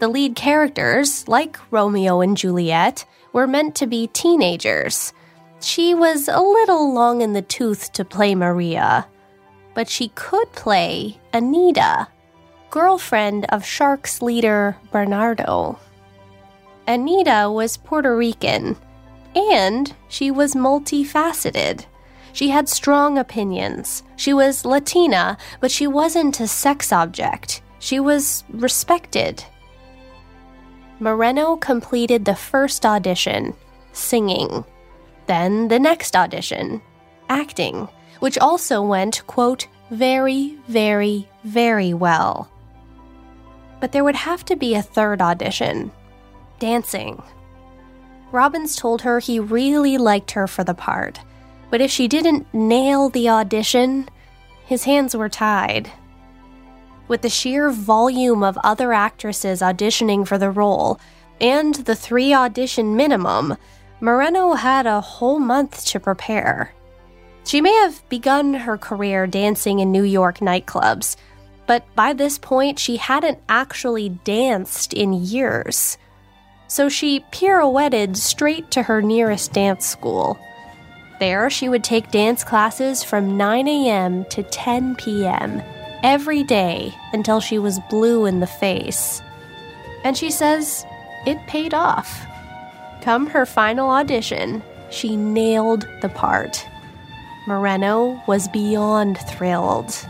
The 0.00 0.08
lead 0.08 0.34
characters, 0.34 1.28
like 1.28 1.56
Romeo 1.70 2.20
and 2.20 2.36
Juliet, 2.36 3.04
were 3.32 3.46
meant 3.46 3.76
to 3.76 3.86
be 3.86 4.08
teenagers. 4.08 5.12
She 5.60 5.94
was 5.94 6.26
a 6.26 6.40
little 6.40 6.92
long 6.92 7.22
in 7.22 7.32
the 7.32 7.42
tooth 7.42 7.92
to 7.92 8.04
play 8.04 8.34
Maria, 8.34 9.06
but 9.74 9.88
she 9.88 10.08
could 10.16 10.50
play 10.50 11.20
Anita, 11.32 12.08
girlfriend 12.70 13.46
of 13.50 13.64
Sharks 13.64 14.20
leader 14.20 14.76
Bernardo. 14.90 15.78
Anita 16.88 17.48
was 17.52 17.76
Puerto 17.76 18.16
Rican, 18.16 18.76
and 19.36 19.94
she 20.08 20.32
was 20.32 20.56
multifaceted. 20.56 21.86
She 22.32 22.48
had 22.48 22.68
strong 22.68 23.18
opinions. 23.18 24.02
She 24.16 24.32
was 24.32 24.64
Latina, 24.64 25.36
but 25.60 25.70
she 25.70 25.86
wasn't 25.86 26.40
a 26.40 26.46
sex 26.46 26.92
object. 26.92 27.62
She 27.78 28.00
was 28.00 28.44
respected. 28.50 29.44
Moreno 31.00 31.56
completed 31.56 32.24
the 32.24 32.34
first 32.34 32.84
audition, 32.84 33.54
singing. 33.92 34.64
Then 35.26 35.68
the 35.68 35.78
next 35.78 36.16
audition, 36.16 36.82
acting, 37.28 37.88
which 38.20 38.38
also 38.38 38.82
went, 38.82 39.26
quote, 39.26 39.68
very, 39.90 40.58
very, 40.68 41.28
very 41.44 41.94
well. 41.94 42.50
But 43.80 43.92
there 43.92 44.04
would 44.04 44.16
have 44.16 44.44
to 44.46 44.56
be 44.56 44.74
a 44.74 44.82
third 44.82 45.22
audition 45.22 45.92
dancing. 46.58 47.22
Robbins 48.32 48.76
told 48.76 49.02
her 49.02 49.20
he 49.20 49.38
really 49.38 49.96
liked 49.96 50.32
her 50.32 50.46
for 50.46 50.64
the 50.64 50.74
part, 50.74 51.20
but 51.70 51.80
if 51.80 51.90
she 51.90 52.08
didn't 52.08 52.52
nail 52.54 53.08
the 53.08 53.28
audition, 53.28 54.08
his 54.66 54.84
hands 54.84 55.16
were 55.16 55.28
tied. 55.28 55.90
With 57.08 57.22
the 57.22 57.28
sheer 57.28 57.70
volume 57.70 58.42
of 58.42 58.58
other 58.62 58.92
actresses 58.92 59.60
auditioning 59.60 60.26
for 60.26 60.38
the 60.38 60.50
role 60.50 61.00
and 61.40 61.74
the 61.74 61.96
three 61.96 62.34
audition 62.34 62.96
minimum, 62.96 63.56
Moreno 64.00 64.54
had 64.54 64.86
a 64.86 65.00
whole 65.00 65.38
month 65.38 65.84
to 65.86 66.00
prepare. 66.00 66.72
She 67.44 67.60
may 67.60 67.72
have 67.72 68.06
begun 68.08 68.52
her 68.52 68.76
career 68.76 69.26
dancing 69.26 69.78
in 69.78 69.90
New 69.90 70.02
York 70.02 70.38
nightclubs, 70.38 71.16
but 71.66 71.82
by 71.94 72.12
this 72.12 72.38
point 72.38 72.78
she 72.78 72.96
hadn't 72.96 73.38
actually 73.48 74.10
danced 74.10 74.92
in 74.92 75.12
years. 75.12 75.96
So 76.66 76.90
she 76.90 77.20
pirouetted 77.32 78.16
straight 78.16 78.70
to 78.72 78.82
her 78.82 79.00
nearest 79.00 79.54
dance 79.54 79.86
school. 79.86 80.38
There, 81.18 81.50
she 81.50 81.68
would 81.68 81.82
take 81.82 82.12
dance 82.12 82.44
classes 82.44 83.02
from 83.02 83.36
9 83.36 83.66
a.m. 83.66 84.24
to 84.26 84.44
10 84.44 84.94
p.m. 84.96 85.62
every 86.04 86.44
day 86.44 86.94
until 87.12 87.40
she 87.40 87.58
was 87.58 87.80
blue 87.90 88.24
in 88.24 88.38
the 88.38 88.46
face. 88.46 89.20
And 90.04 90.16
she 90.16 90.30
says 90.30 90.86
it 91.26 91.38
paid 91.48 91.74
off. 91.74 92.24
Come 93.02 93.26
her 93.26 93.46
final 93.46 93.90
audition, 93.90 94.62
she 94.90 95.16
nailed 95.16 95.88
the 96.02 96.08
part. 96.08 96.64
Moreno 97.48 98.22
was 98.28 98.46
beyond 98.48 99.18
thrilled. 99.18 100.06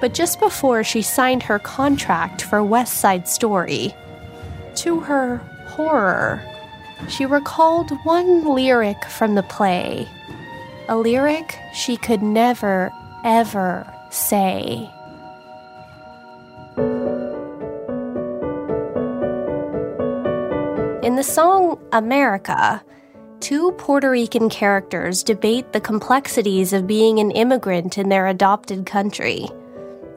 But 0.00 0.14
just 0.14 0.38
before 0.38 0.84
she 0.84 1.02
signed 1.02 1.42
her 1.42 1.58
contract 1.58 2.42
for 2.42 2.62
West 2.62 2.98
Side 2.98 3.26
Story, 3.26 3.92
to 4.76 5.00
her 5.00 5.38
horror, 5.66 6.40
she 7.08 7.26
recalled 7.26 7.90
one 8.04 8.44
lyric 8.44 9.04
from 9.06 9.34
the 9.34 9.42
play 9.42 10.08
a 10.88 10.96
lyric 10.96 11.58
she 11.74 11.96
could 11.96 12.22
never, 12.22 12.90
ever 13.24 13.86
say. 14.10 14.90
In 21.02 21.16
the 21.16 21.22
song 21.22 21.78
America, 21.92 22.82
two 23.40 23.72
Puerto 23.72 24.10
Rican 24.10 24.48
characters 24.48 25.22
debate 25.22 25.72
the 25.72 25.80
complexities 25.80 26.72
of 26.72 26.86
being 26.86 27.18
an 27.18 27.30
immigrant 27.30 27.98
in 27.98 28.08
their 28.08 28.26
adopted 28.26 28.86
country. 28.86 29.48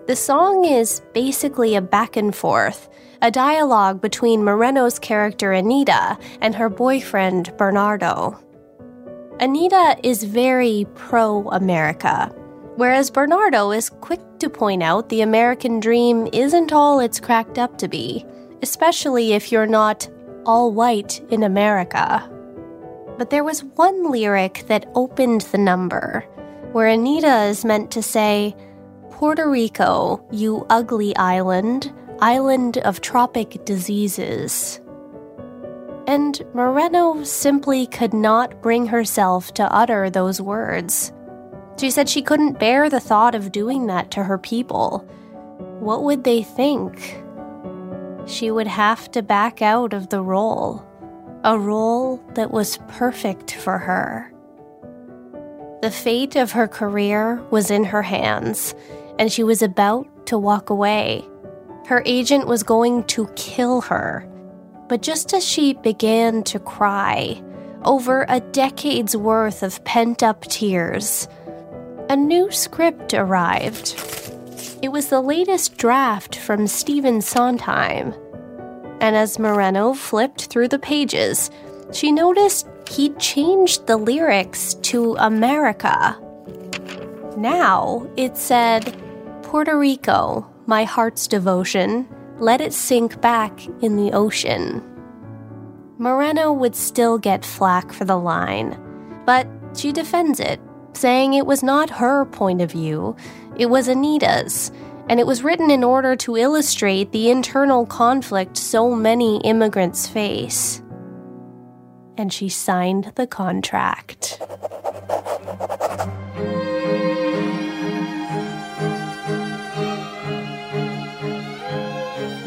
The 0.07 0.15
song 0.15 0.65
is 0.65 1.01
basically 1.13 1.75
a 1.75 1.81
back 1.81 2.17
and 2.17 2.35
forth, 2.35 2.89
a 3.21 3.29
dialogue 3.29 4.01
between 4.01 4.43
Moreno's 4.43 4.99
character 4.99 5.51
Anita 5.51 6.17
and 6.41 6.55
her 6.55 6.69
boyfriend 6.69 7.55
Bernardo. 7.57 8.37
Anita 9.41 9.97
is 10.03 10.23
very 10.23 10.85
pro 10.93 11.49
America, 11.49 12.27
whereas 12.75 13.09
Bernardo 13.09 13.71
is 13.71 13.89
quick 13.89 14.19
to 14.37 14.51
point 14.51 14.83
out 14.83 15.09
the 15.09 15.21
American 15.21 15.79
dream 15.79 16.27
isn't 16.31 16.71
all 16.71 16.99
it's 16.99 17.19
cracked 17.19 17.57
up 17.57 17.75
to 17.79 17.87
be, 17.87 18.23
especially 18.61 19.33
if 19.33 19.51
you're 19.51 19.65
not 19.65 20.07
all 20.45 20.71
white 20.71 21.25
in 21.31 21.41
America. 21.41 22.29
But 23.17 23.31
there 23.31 23.43
was 23.43 23.63
one 23.63 24.11
lyric 24.11 24.65
that 24.67 24.91
opened 24.93 25.41
the 25.41 25.57
number, 25.57 26.23
where 26.71 26.87
Anita 26.87 27.45
is 27.45 27.65
meant 27.65 27.89
to 27.91 28.03
say, 28.03 28.55
Puerto 29.09 29.49
Rico, 29.49 30.23
you 30.31 30.67
ugly 30.69 31.15
island, 31.15 31.91
island 32.19 32.77
of 32.77 33.01
tropic 33.01 33.65
diseases. 33.65 34.79
And 36.07 36.41
Moreno 36.53 37.23
simply 37.23 37.87
could 37.87 38.13
not 38.13 38.61
bring 38.61 38.87
herself 38.87 39.53
to 39.53 39.73
utter 39.73 40.09
those 40.09 40.41
words. 40.41 41.13
She 41.79 41.89
said 41.89 42.09
she 42.09 42.21
couldn't 42.21 42.59
bear 42.59 42.89
the 42.89 42.99
thought 42.99 43.33
of 43.33 43.51
doing 43.51 43.87
that 43.87 44.11
to 44.11 44.23
her 44.23 44.37
people. 44.37 44.99
What 45.79 46.03
would 46.03 46.23
they 46.23 46.43
think? 46.43 47.23
She 48.27 48.51
would 48.51 48.67
have 48.67 49.09
to 49.11 49.21
back 49.21 49.61
out 49.61 49.93
of 49.93 50.09
the 50.09 50.21
role, 50.21 50.85
a 51.43 51.57
role 51.57 52.17
that 52.35 52.51
was 52.51 52.77
perfect 52.87 53.55
for 53.55 53.77
her. 53.79 54.31
The 55.81 55.89
fate 55.89 56.35
of 56.35 56.51
her 56.51 56.67
career 56.67 57.41
was 57.49 57.71
in 57.71 57.83
her 57.85 58.03
hands, 58.03 58.75
and 59.17 59.31
she 59.31 59.43
was 59.43 59.63
about 59.63 60.27
to 60.27 60.37
walk 60.37 60.69
away. 60.69 61.27
Her 61.87 62.03
agent 62.05 62.45
was 62.45 62.61
going 62.61 63.05
to 63.05 63.27
kill 63.35 63.81
her. 63.81 64.27
But 64.91 65.01
just 65.01 65.33
as 65.33 65.47
she 65.47 65.71
began 65.71 66.43
to 66.43 66.59
cry, 66.59 67.41
over 67.85 68.25
a 68.27 68.41
decade's 68.41 69.15
worth 69.15 69.63
of 69.63 69.81
pent 69.85 70.21
up 70.21 70.41
tears, 70.41 71.29
a 72.09 72.17
new 72.17 72.51
script 72.51 73.13
arrived. 73.13 73.95
It 74.81 74.91
was 74.91 75.07
the 75.07 75.21
latest 75.21 75.77
draft 75.77 76.35
from 76.35 76.67
Stephen 76.67 77.21
Sondheim. 77.21 78.13
And 78.99 79.15
as 79.15 79.39
Moreno 79.39 79.93
flipped 79.93 80.47
through 80.47 80.67
the 80.67 80.77
pages, 80.77 81.49
she 81.93 82.11
noticed 82.11 82.67
he'd 82.89 83.17
changed 83.17 83.87
the 83.87 83.95
lyrics 83.95 84.73
to 84.91 85.15
America. 85.19 86.19
Now 87.37 88.09
it 88.17 88.35
said, 88.35 89.01
Puerto 89.41 89.79
Rico, 89.79 90.45
my 90.65 90.83
heart's 90.83 91.27
devotion, 91.27 92.09
let 92.41 92.59
it 92.59 92.73
sink 92.73 93.21
back 93.21 93.67
in 93.83 93.95
the 93.95 94.11
ocean. 94.13 94.83
Moreno 95.99 96.51
would 96.51 96.75
still 96.75 97.19
get 97.19 97.45
flack 97.45 97.93
for 97.93 98.03
the 98.03 98.17
line, 98.17 98.75
but 99.27 99.47
she 99.75 99.91
defends 99.91 100.39
it, 100.39 100.59
saying 100.93 101.35
it 101.35 101.45
was 101.45 101.61
not 101.61 101.91
her 101.91 102.25
point 102.25 102.59
of 102.59 102.71
view, 102.71 103.15
it 103.57 103.67
was 103.67 103.87
Anita's, 103.87 104.71
and 105.07 105.19
it 105.19 105.27
was 105.27 105.43
written 105.43 105.69
in 105.69 105.83
order 105.83 106.15
to 106.15 106.35
illustrate 106.35 107.11
the 107.11 107.29
internal 107.29 107.85
conflict 107.85 108.57
so 108.57 108.95
many 108.95 109.37
immigrants 109.41 110.07
face. 110.07 110.81
And 112.17 112.33
she 112.33 112.49
signed 112.49 113.11
the 113.15 113.27
contract. 113.27 114.41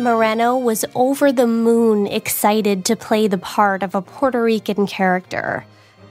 Moreno 0.05 0.59
was 0.59 0.85
over 0.95 1.33
the 1.33 1.47
moon 1.47 2.07
excited 2.07 2.85
to 2.85 2.95
play 2.95 3.27
the 3.27 3.39
part 3.39 3.83
of 3.83 3.95
a 3.95 4.03
Puerto 4.03 4.43
Rican 4.43 4.87
character. 4.87 5.65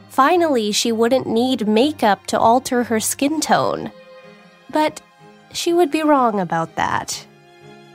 Finally, 0.09 0.71
she 0.71 0.91
wouldn't 0.91 1.27
need 1.27 1.67
makeup 1.67 2.25
to 2.25 2.39
alter 2.39 2.85
her 2.85 2.99
skin 2.99 3.39
tone. 3.39 3.91
But 4.71 4.99
she 5.53 5.73
would 5.73 5.91
be 5.91 6.01
wrong 6.01 6.39
about 6.39 6.75
that. 6.75 7.27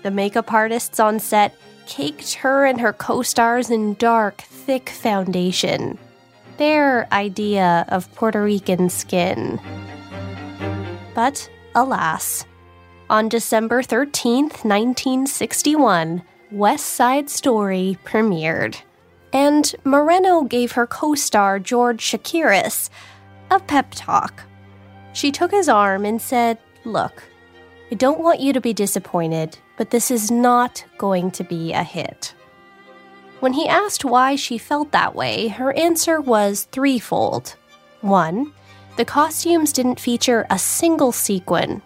The 0.04 0.12
makeup 0.12 0.52
artists 0.52 1.00
on 1.00 1.18
set 1.18 1.56
caked 1.88 2.34
her 2.34 2.64
and 2.64 2.80
her 2.80 2.92
co 2.92 3.22
stars 3.22 3.68
in 3.68 3.94
dark, 3.94 4.42
thick 4.42 4.90
foundation. 4.90 5.98
Their 6.58 7.12
idea 7.12 7.84
of 7.88 8.14
Puerto 8.14 8.44
Rican 8.44 8.88
skin. 8.88 9.58
But 11.12 11.50
alas, 11.74 12.44
on 13.10 13.28
December 13.28 13.82
13th, 13.82 14.64
1961, 14.64 16.22
West 16.50 16.86
Side 16.86 17.30
Story 17.30 17.98
premiered. 18.04 18.76
And 19.32 19.74
Moreno 19.84 20.42
gave 20.42 20.72
her 20.72 20.86
co 20.86 21.14
star 21.14 21.58
George 21.58 22.02
Chakiris 22.02 22.88
a 23.50 23.60
pep 23.60 23.92
talk. 23.94 24.42
She 25.12 25.32
took 25.32 25.50
his 25.50 25.68
arm 25.68 26.04
and 26.04 26.20
said, 26.20 26.58
Look, 26.84 27.22
I 27.90 27.94
don't 27.94 28.20
want 28.20 28.40
you 28.40 28.52
to 28.52 28.60
be 28.60 28.72
disappointed, 28.72 29.58
but 29.76 29.90
this 29.90 30.10
is 30.10 30.30
not 30.30 30.84
going 30.96 31.30
to 31.32 31.44
be 31.44 31.72
a 31.72 31.82
hit. 31.82 32.34
When 33.40 33.52
he 33.52 33.68
asked 33.68 34.04
why 34.04 34.36
she 34.36 34.58
felt 34.58 34.92
that 34.92 35.14
way, 35.14 35.48
her 35.48 35.72
answer 35.72 36.20
was 36.20 36.64
threefold. 36.72 37.54
One, 38.00 38.52
the 38.96 39.04
costumes 39.04 39.72
didn't 39.72 40.00
feature 40.00 40.46
a 40.50 40.58
single 40.58 41.12
sequin. 41.12 41.82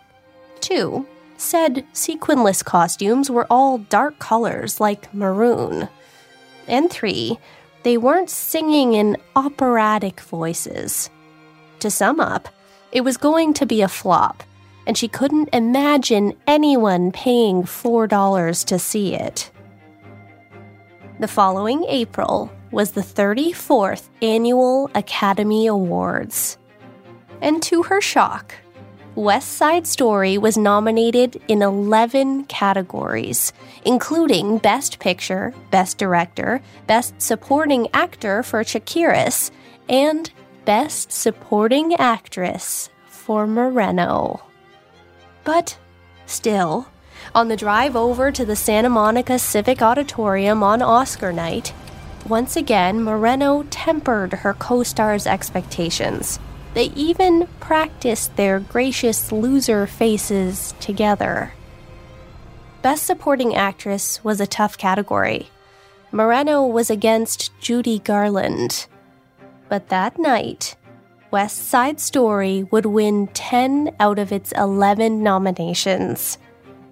Two, 0.61 1.07
said 1.43 1.85
sequinless 1.93 2.63
costumes 2.63 3.31
were 3.31 3.47
all 3.51 3.79
dark 3.79 4.19
colors 4.19 4.81
like 4.81 5.13
maroon. 5.13 5.89
And 6.69 6.91
three, 6.91 7.39
they 7.83 7.99
weren't 7.99 8.31
singing 8.31 8.95
in 8.95 9.17
operatic 9.35 10.21
voices. 10.21 11.11
To 11.81 11.91
sum 11.91 12.21
up, 12.21 12.49
it 12.93 13.03
was 13.03 13.17
going 13.17 13.55
to 13.55 13.67
be 13.67 13.83
a 13.83 13.89
flop, 13.89 14.45
and 14.87 14.97
she 14.97 15.09
couldn't 15.09 15.49
imagine 15.53 16.35
anyone 16.47 17.11
paying 17.11 17.65
$4 17.65 18.65
to 18.67 18.79
see 18.79 19.15
it. 19.15 19.51
The 21.19 21.29
following 21.29 21.85
April 21.89 22.51
was 22.71 22.93
the 22.93 23.01
34th 23.01 24.09
Annual 24.23 24.91
Academy 24.95 25.67
Awards. 25.67 26.57
And 27.41 27.63
to 27.65 27.83
her 27.83 28.01
shock, 28.01 28.55
West 29.14 29.53
Side 29.53 29.87
Story 29.87 30.38
was 30.38 30.57
nominated 30.57 31.38
in 31.46 31.61
11 31.61 32.44
categories, 32.44 33.53
including 33.85 34.57
Best 34.57 35.01
Picture, 35.01 35.53
Best 35.70 35.98
Director, 35.98 36.62
Best 36.87 37.20
Supporting 37.20 37.88
Actor 37.92 38.42
for 38.42 38.64
Chakiris, 38.64 39.51
and 39.87 40.33
Best 40.64 41.12
Supporting 41.12 41.92
Actress 41.96 42.88
for 43.07 43.46
Moreno. 43.46 44.42
But 45.44 45.77
still, 46.25 46.87
on 47.35 47.48
the 47.48 47.57
drive 47.57 47.94
over 47.94 48.33
to 48.33 48.46
the 48.46 48.57
Santa 48.57 48.88
Monica 48.88 49.38
Civic 49.38 49.83
Auditorium 49.83 50.62
on 50.62 50.81
Oscar 50.81 51.35
night, 51.35 51.75
once 52.27 52.57
again 52.57 53.03
Moreno 53.03 53.64
tempered 53.64 54.33
her 54.33 54.55
co 54.55 54.83
star's 54.83 55.27
expectations. 55.27 56.38
They 56.75 56.87
even 56.97 57.49
practiced 57.61 58.37
their 58.37 58.59
gracious 58.59 59.31
loser 59.31 59.87
faces 59.87 60.75
together. 60.81 61.53
Best 62.81 63.05
Supporting 63.05 63.55
Actress 63.55 64.25
was 64.25 64.41
a 64.41 64.47
tough 64.47 64.79
category. 64.79 65.51
Moreno 66.11 66.67
was 66.67 66.91
against 66.91 67.51
Judy 67.61 67.99
Garland. 67.99 68.87
But 69.69 69.89
that 69.89 70.19
night, 70.19 70.77
West 71.31 71.69
Side 71.69 72.01
Story 72.01 72.65
would 72.65 72.87
win 72.87 73.29
10 73.29 73.95
out 74.01 74.19
of 74.19 74.33
its 74.33 74.53
11 74.53 75.23
nominations 75.23 76.39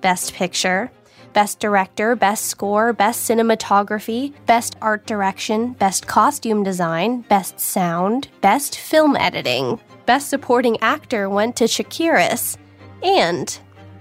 Best 0.00 0.32
Picture, 0.32 0.90
Best 1.32 1.60
Director, 1.60 2.16
Best 2.16 2.46
Score, 2.46 2.92
Best 2.92 3.28
Cinematography, 3.28 4.34
Best 4.46 4.76
Art 4.82 5.06
Direction, 5.06 5.72
Best 5.74 6.06
Costume 6.06 6.62
Design, 6.64 7.22
Best 7.22 7.60
Sound, 7.60 8.28
Best 8.40 8.78
Film 8.78 9.16
Editing. 9.16 9.80
Best 10.06 10.28
Supporting 10.28 10.80
Actor 10.80 11.30
went 11.30 11.56
to 11.56 11.64
Chakiris, 11.64 12.56
and 13.02 13.58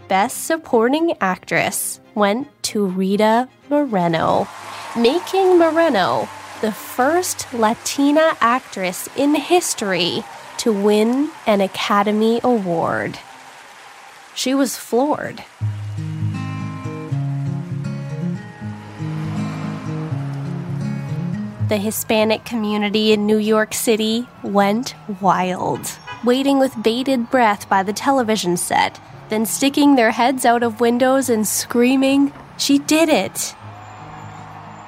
Best 0.08 0.46
Supporting 0.46 1.16
Actress 1.22 2.00
went 2.16 2.48
to 2.64 2.86
Rita 2.86 3.48
Moreno, 3.70 4.48
making 4.98 5.60
Moreno 5.60 6.28
the 6.62 6.72
first 6.72 7.54
Latina 7.54 8.36
actress 8.42 9.08
in 9.16 9.36
history 9.36 10.24
to 10.58 10.74
win 10.74 11.32
an 11.48 11.62
Academy 11.62 12.42
Award. 12.44 13.18
She 14.36 14.54
was 14.54 14.78
floored. 14.78 15.44
The 21.70 21.78
Hispanic 21.78 22.44
community 22.46 23.14
in 23.14 23.28
New 23.28 23.38
York 23.38 23.76
City 23.76 24.28
went 24.42 24.96
wild. 25.22 26.00
Waiting 26.24 26.58
with 26.58 26.82
bated 26.82 27.30
breath 27.30 27.70
by 27.70 27.84
the 27.84 27.94
television 27.94 28.58
set, 28.58 29.00
then 29.30 29.46
sticking 29.46 29.96
their 29.96 30.10
heads 30.10 30.46
out 30.46 30.64
of 30.64 30.80
windows 30.80 31.30
and 31.30 31.48
screaming, 31.48 32.34
She 32.58 32.80
did 32.80 33.08
it! 33.08 33.54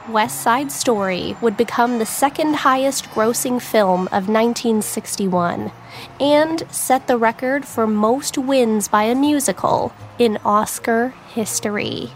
West 0.09 0.41
Side 0.41 0.71
Story 0.71 1.37
would 1.39 1.55
become 1.55 1.99
the 1.99 2.05
second 2.05 2.55
highest 2.55 3.05
grossing 3.11 3.61
film 3.61 4.07
of 4.07 4.27
1961 4.27 5.71
and 6.19 6.63
set 6.71 7.05
the 7.05 7.15
record 7.15 7.63
for 7.63 7.85
most 7.85 8.39
wins 8.39 8.87
by 8.87 9.03
a 9.03 9.13
musical 9.13 9.93
in 10.17 10.39
Oscar 10.43 11.09
history. 11.29 12.09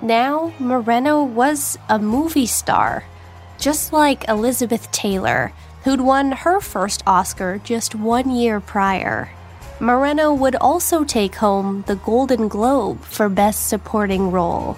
Now, 0.00 0.54
Moreno 0.58 1.22
was 1.22 1.78
a 1.90 1.98
movie 1.98 2.46
star, 2.46 3.04
just 3.62 3.92
like 3.92 4.28
Elizabeth 4.28 4.90
Taylor, 4.90 5.52
who'd 5.84 6.00
won 6.00 6.32
her 6.32 6.60
first 6.60 7.00
Oscar 7.06 7.60
just 7.62 7.94
one 7.94 8.28
year 8.28 8.58
prior. 8.58 9.30
Moreno 9.78 10.34
would 10.34 10.56
also 10.56 11.04
take 11.04 11.36
home 11.36 11.84
the 11.86 11.94
Golden 11.94 12.48
Globe 12.48 13.00
for 13.02 13.28
Best 13.28 13.68
Supporting 13.68 14.32
Role. 14.32 14.76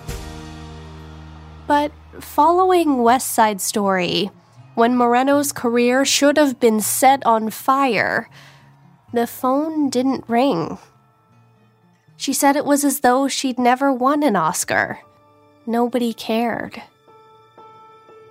But 1.67 1.93
following 2.21 3.03
West 3.03 3.33
Side 3.33 3.63
Story, 3.63 4.31
when 4.75 4.99
Moreno's 4.99 5.51
career 5.51 6.05
should 6.05 6.37
have 6.37 6.61
been 6.61 6.83
set 6.83 7.25
on 7.25 7.49
fire, 7.49 8.29
the 9.15 9.27
phone 9.27 9.89
didn't 9.89 10.29
ring. 10.29 10.77
She 12.19 12.35
said 12.35 12.55
it 12.55 12.67
was 12.67 12.85
as 12.85 13.01
though 13.01 13.29
she'd 13.29 13.59
never 13.59 13.91
won 13.91 14.23
an 14.23 14.37
Oscar. 14.37 15.01
Nobody 15.67 16.13
cared. 16.13 16.83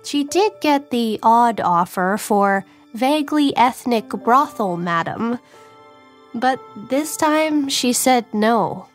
She 0.04 0.22
did 0.22 0.52
get 0.60 0.90
the 0.90 1.18
odd 1.22 1.60
offer 1.60 2.16
for 2.18 2.64
vaguely 2.92 3.56
ethnic 3.56 4.08
brothel 4.10 4.76
madam, 4.76 5.38
but 6.34 6.60
this 6.88 7.16
time 7.16 7.68
she 7.68 7.92
said 7.92 8.26
no. 8.32 8.86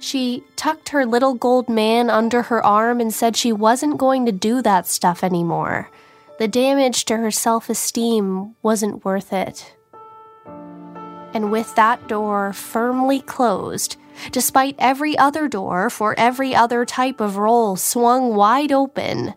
She 0.00 0.44
tucked 0.56 0.90
her 0.90 1.04
little 1.04 1.34
gold 1.34 1.68
man 1.68 2.08
under 2.08 2.42
her 2.42 2.64
arm 2.64 3.00
and 3.00 3.12
said 3.12 3.36
she 3.36 3.52
wasn't 3.52 3.98
going 3.98 4.26
to 4.26 4.32
do 4.32 4.62
that 4.62 4.86
stuff 4.86 5.22
anymore. 5.22 5.90
The 6.38 6.48
damage 6.48 7.04
to 7.06 7.16
her 7.16 7.30
self 7.30 7.68
esteem 7.68 8.54
wasn't 8.62 9.04
worth 9.04 9.32
it. 9.32 9.74
And 11.34 11.52
with 11.52 11.74
that 11.74 12.08
door 12.08 12.52
firmly 12.52 13.20
closed, 13.20 13.96
despite 14.30 14.76
every 14.78 15.18
other 15.18 15.46
door 15.46 15.90
for 15.90 16.18
every 16.18 16.54
other 16.54 16.84
type 16.84 17.20
of 17.20 17.36
role 17.36 17.76
swung 17.76 18.34
wide 18.34 18.72
open, 18.72 19.34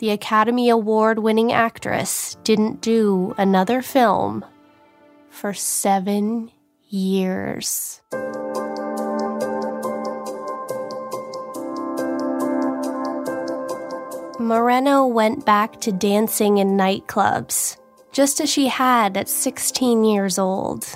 the 0.00 0.10
Academy 0.10 0.70
Award 0.70 1.18
winning 1.18 1.52
actress 1.52 2.38
didn't 2.42 2.80
do 2.80 3.34
another 3.36 3.82
film 3.82 4.42
for 5.28 5.52
seven 5.52 6.50
years. 6.88 8.00
Moreno 14.40 15.06
went 15.06 15.44
back 15.44 15.78
to 15.82 15.92
dancing 15.92 16.56
in 16.56 16.78
nightclubs, 16.78 17.76
just 18.10 18.40
as 18.40 18.48
she 18.48 18.68
had 18.68 19.18
at 19.18 19.28
16 19.28 20.02
years 20.02 20.38
old. 20.38 20.86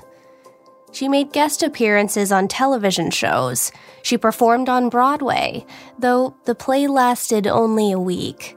She 0.93 1.09
made 1.09 1.31
guest 1.31 1.63
appearances 1.63 2.33
on 2.33 2.49
television 2.49 3.11
shows. 3.11 3.71
She 4.03 4.17
performed 4.17 4.71
on 4.71 4.89
Broadway, 4.89 5.67
though 5.99 6.35
the 6.47 6.55
play 6.55 6.87
lasted 6.87 7.47
only 7.47 7.93
a 7.93 8.01
week. 8.01 8.57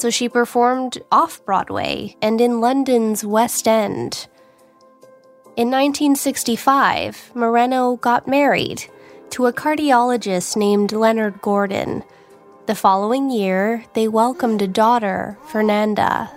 So 0.00 0.10
she 0.10 0.28
performed 0.28 0.98
off 1.12 1.44
Broadway 1.44 2.16
and 2.22 2.40
in 2.40 2.60
London's 2.60 3.24
West 3.24 3.68
End. 3.68 4.26
In 5.56 5.68
1965, 5.70 7.32
Moreno 7.34 7.96
got 7.96 8.26
married 8.26 8.84
to 9.30 9.46
a 9.46 9.52
cardiologist 9.52 10.56
named 10.56 10.92
Leonard 10.92 11.42
Gordon 11.42 12.02
the 12.70 12.76
following 12.76 13.30
year, 13.30 13.84
they 13.94 14.06
welcomed 14.06 14.62
a 14.62 14.68
daughter, 14.68 15.36
Fernanda. 15.48 16.30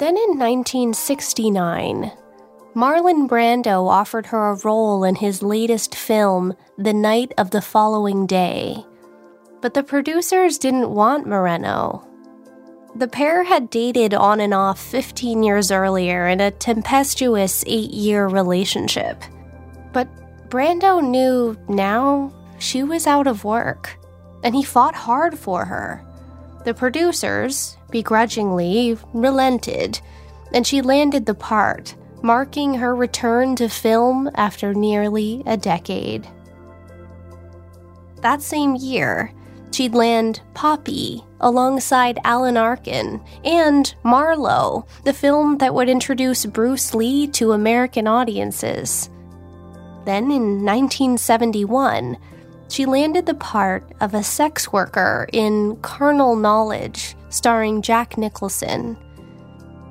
Then 0.00 0.16
in 0.16 0.36
1969, 0.36 2.10
Marlon 2.74 3.28
Brando 3.28 3.86
offered 3.88 4.26
her 4.26 4.50
a 4.50 4.56
role 4.64 5.04
in 5.04 5.14
his 5.14 5.44
latest 5.44 5.94
film, 5.94 6.54
The 6.76 6.92
Night 6.92 7.32
of 7.38 7.52
the 7.52 7.62
Following 7.62 8.26
Day. 8.26 8.84
But 9.62 9.74
the 9.74 9.84
producers 9.84 10.58
didn't 10.58 10.90
want 10.90 11.26
Moreno. 11.26 12.04
The 12.96 13.06
pair 13.06 13.44
had 13.44 13.70
dated 13.70 14.12
on 14.12 14.40
and 14.40 14.52
off 14.52 14.78
15 14.78 15.42
years 15.44 15.70
earlier 15.70 16.26
in 16.26 16.40
a 16.40 16.50
tempestuous 16.50 17.62
eight 17.68 17.92
year 17.92 18.26
relationship. 18.26 19.22
But 19.92 20.08
Brando 20.50 21.00
knew 21.00 21.56
now 21.68 22.34
she 22.58 22.82
was 22.82 23.06
out 23.06 23.28
of 23.28 23.44
work 23.44 23.98
and 24.42 24.54
he 24.54 24.64
fought 24.64 24.96
hard 24.96 25.38
for 25.38 25.64
her. 25.64 26.04
The 26.64 26.74
producers, 26.74 27.76
begrudgingly, 27.90 28.98
relented, 29.14 30.00
and 30.52 30.66
she 30.66 30.82
landed 30.82 31.24
the 31.24 31.34
part, 31.34 31.94
marking 32.20 32.74
her 32.74 32.96
return 32.96 33.54
to 33.56 33.68
film 33.68 34.28
after 34.34 34.74
nearly 34.74 35.44
a 35.46 35.56
decade. 35.56 36.28
That 38.22 38.42
same 38.42 38.74
year, 38.76 39.32
she'd 39.74 39.94
land 39.94 40.40
Popi 40.54 41.24
alongside 41.40 42.18
Alan 42.24 42.56
Arkin 42.56 43.20
and 43.44 43.94
Marlowe, 44.04 44.86
the 45.04 45.12
film 45.12 45.58
that 45.58 45.74
would 45.74 45.88
introduce 45.88 46.46
Bruce 46.46 46.94
Lee 46.94 47.26
to 47.28 47.52
American 47.52 48.06
audiences. 48.06 49.10
Then 50.04 50.24
in 50.30 50.64
1971, 50.64 52.16
she 52.68 52.86
landed 52.86 53.26
the 53.26 53.34
part 53.34 53.84
of 54.00 54.14
a 54.14 54.22
sex 54.22 54.72
worker 54.72 55.28
in 55.32 55.76
Carnal 55.82 56.36
Knowledge, 56.36 57.16
starring 57.28 57.82
Jack 57.82 58.16
Nicholson. 58.16 58.96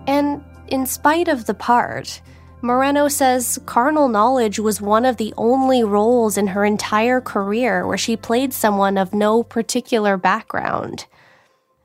And 0.07 0.43
in 0.67 0.85
spite 0.85 1.27
of 1.27 1.45
the 1.45 1.53
part, 1.53 2.21
Moreno 2.63 3.07
says 3.07 3.59
Carnal 3.65 4.07
Knowledge 4.07 4.59
was 4.59 4.79
one 4.79 5.03
of 5.03 5.17
the 5.17 5.33
only 5.35 5.83
roles 5.83 6.37
in 6.37 6.45
her 6.45 6.63
entire 6.63 7.19
career 7.19 7.87
where 7.87 7.97
she 7.97 8.15
played 8.15 8.53
someone 8.53 8.99
of 8.99 9.15
no 9.15 9.41
particular 9.41 10.15
background. 10.15 11.07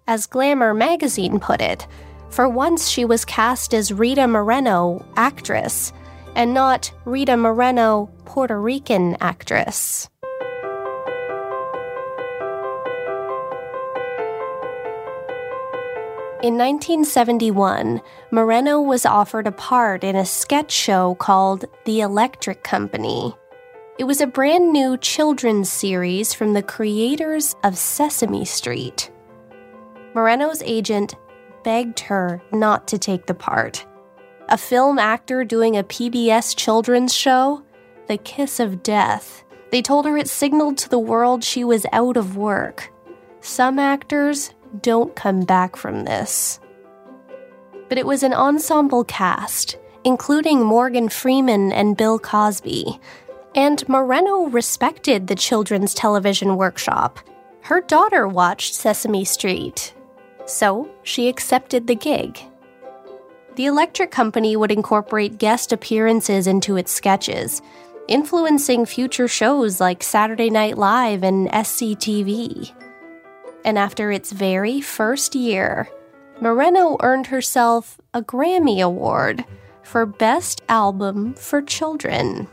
As 0.06 0.26
Glamour 0.26 0.74
magazine 0.74 1.40
put 1.40 1.62
it, 1.62 1.86
for 2.28 2.46
once 2.46 2.88
she 2.88 3.06
was 3.06 3.24
cast 3.24 3.72
as 3.72 3.90
Rita 3.90 4.28
Moreno, 4.28 5.02
actress, 5.16 5.94
and 6.34 6.52
not 6.52 6.92
Rita 7.06 7.38
Moreno, 7.38 8.10
Puerto 8.26 8.60
Rican 8.60 9.16
actress. 9.20 10.10
In 16.42 16.58
1971, 16.58 18.02
Moreno 18.30 18.78
was 18.82 19.06
offered 19.06 19.46
a 19.46 19.52
part 19.52 20.04
in 20.04 20.16
a 20.16 20.26
sketch 20.26 20.70
show 20.70 21.14
called 21.14 21.64
The 21.86 22.02
Electric 22.02 22.62
Company. 22.62 23.34
It 23.98 24.04
was 24.04 24.20
a 24.20 24.26
brand 24.26 24.70
new 24.70 24.98
children's 24.98 25.72
series 25.72 26.34
from 26.34 26.52
the 26.52 26.62
creators 26.62 27.56
of 27.64 27.78
Sesame 27.78 28.44
Street. 28.44 29.10
Moreno's 30.14 30.60
agent 30.66 31.14
begged 31.64 32.00
her 32.00 32.42
not 32.52 32.86
to 32.88 32.98
take 32.98 33.24
the 33.24 33.32
part. 33.32 33.86
A 34.50 34.58
film 34.58 34.98
actor 34.98 35.42
doing 35.42 35.78
a 35.78 35.84
PBS 35.84 36.54
children's 36.54 37.14
show? 37.14 37.62
The 38.08 38.18
kiss 38.18 38.60
of 38.60 38.82
death. 38.82 39.42
They 39.70 39.80
told 39.80 40.04
her 40.04 40.18
it 40.18 40.28
signaled 40.28 40.76
to 40.78 40.90
the 40.90 40.98
world 40.98 41.42
she 41.42 41.64
was 41.64 41.86
out 41.92 42.18
of 42.18 42.36
work. 42.36 42.92
Some 43.40 43.78
actors 43.78 44.50
don't 44.82 45.14
come 45.16 45.40
back 45.40 45.76
from 45.76 46.04
this. 46.04 46.60
But 47.88 47.98
it 47.98 48.06
was 48.06 48.22
an 48.22 48.32
ensemble 48.32 49.04
cast, 49.04 49.78
including 50.04 50.64
Morgan 50.64 51.08
Freeman 51.08 51.72
and 51.72 51.96
Bill 51.96 52.18
Cosby. 52.18 52.98
And 53.54 53.88
Moreno 53.88 54.46
respected 54.46 55.26
the 55.26 55.34
Children's 55.34 55.94
Television 55.94 56.56
Workshop. 56.56 57.20
Her 57.62 57.80
daughter 57.80 58.28
watched 58.28 58.74
Sesame 58.74 59.24
Street. 59.24 59.94
So 60.44 60.90
she 61.02 61.28
accepted 61.28 61.86
the 61.86 61.94
gig. 61.94 62.38
The 63.56 63.66
Electric 63.66 64.10
Company 64.10 64.56
would 64.56 64.70
incorporate 64.70 65.38
guest 65.38 65.72
appearances 65.72 66.46
into 66.46 66.76
its 66.76 66.92
sketches, 66.92 67.62
influencing 68.06 68.84
future 68.84 69.28
shows 69.28 69.80
like 69.80 70.02
Saturday 70.02 70.50
Night 70.50 70.76
Live 70.76 71.22
and 71.24 71.48
SCTV 71.48 72.74
and 73.66 73.76
after 73.76 74.12
its 74.12 74.30
very 74.30 74.80
first 74.80 75.34
year, 75.34 75.90
Moreno 76.40 76.96
earned 77.00 77.26
herself 77.26 78.00
a 78.14 78.22
Grammy 78.22 78.80
Award 78.80 79.44
for 79.82 80.06
Best 80.06 80.62
Album 80.68 81.34
for 81.34 81.60
Children. 81.60 82.48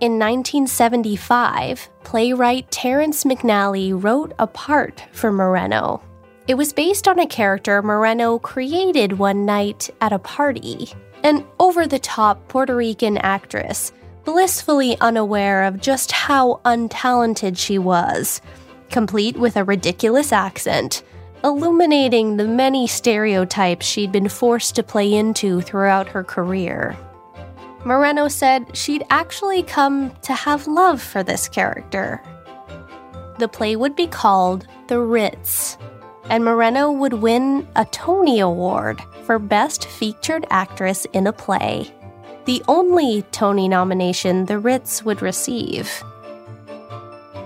In 0.00 0.18
1975, 0.18 1.90
playwright 2.04 2.70
Terrence 2.70 3.24
McNally 3.24 3.92
wrote 3.92 4.32
a 4.38 4.46
part 4.46 5.04
for 5.12 5.32
Moreno. 5.32 6.00
It 6.46 6.54
was 6.54 6.72
based 6.72 7.06
on 7.06 7.18
a 7.18 7.26
character 7.26 7.82
Moreno 7.82 8.38
created 8.38 9.18
one 9.18 9.44
night 9.44 9.90
at 10.00 10.12
a 10.12 10.18
party. 10.18 10.88
an 11.22 11.44
over 11.58 11.86
the 11.86 11.98
top 11.98 12.48
Puerto 12.48 12.74
Rican 12.74 13.18
actress, 13.18 13.92
blissfully 14.24 14.96
unaware 15.00 15.64
of 15.64 15.80
just 15.80 16.12
how 16.12 16.60
untalented 16.64 17.58
she 17.58 17.78
was, 17.78 18.40
complete 18.90 19.36
with 19.36 19.56
a 19.56 19.64
ridiculous 19.64 20.32
accent, 20.32 21.02
illuminating 21.42 22.36
the 22.36 22.46
many 22.46 22.86
stereotypes 22.86 23.86
she'd 23.86 24.12
been 24.12 24.28
forced 24.28 24.74
to 24.74 24.82
play 24.82 25.12
into 25.12 25.60
throughout 25.60 26.08
her 26.08 26.22
career. 26.22 26.96
Moreno 27.84 28.28
said 28.28 28.76
she'd 28.76 29.06
actually 29.08 29.62
come 29.62 30.12
to 30.22 30.34
have 30.34 30.66
love 30.66 31.00
for 31.00 31.22
this 31.22 31.48
character. 31.48 32.22
The 33.38 33.48
play 33.48 33.74
would 33.74 33.96
be 33.96 34.06
called 34.06 34.66
The 34.88 35.00
Ritz, 35.00 35.78
and 36.24 36.44
Moreno 36.44 36.92
would 36.92 37.14
win 37.14 37.66
a 37.76 37.86
Tony 37.86 38.40
Award 38.40 39.00
for 39.24 39.38
Best 39.38 39.86
Featured 39.86 40.44
Actress 40.50 41.06
in 41.14 41.26
a 41.26 41.32
Play, 41.32 41.90
the 42.44 42.62
only 42.68 43.22
Tony 43.32 43.66
nomination 43.66 44.44
the 44.44 44.58
Ritz 44.58 45.02
would 45.02 45.22
receive. 45.22 46.02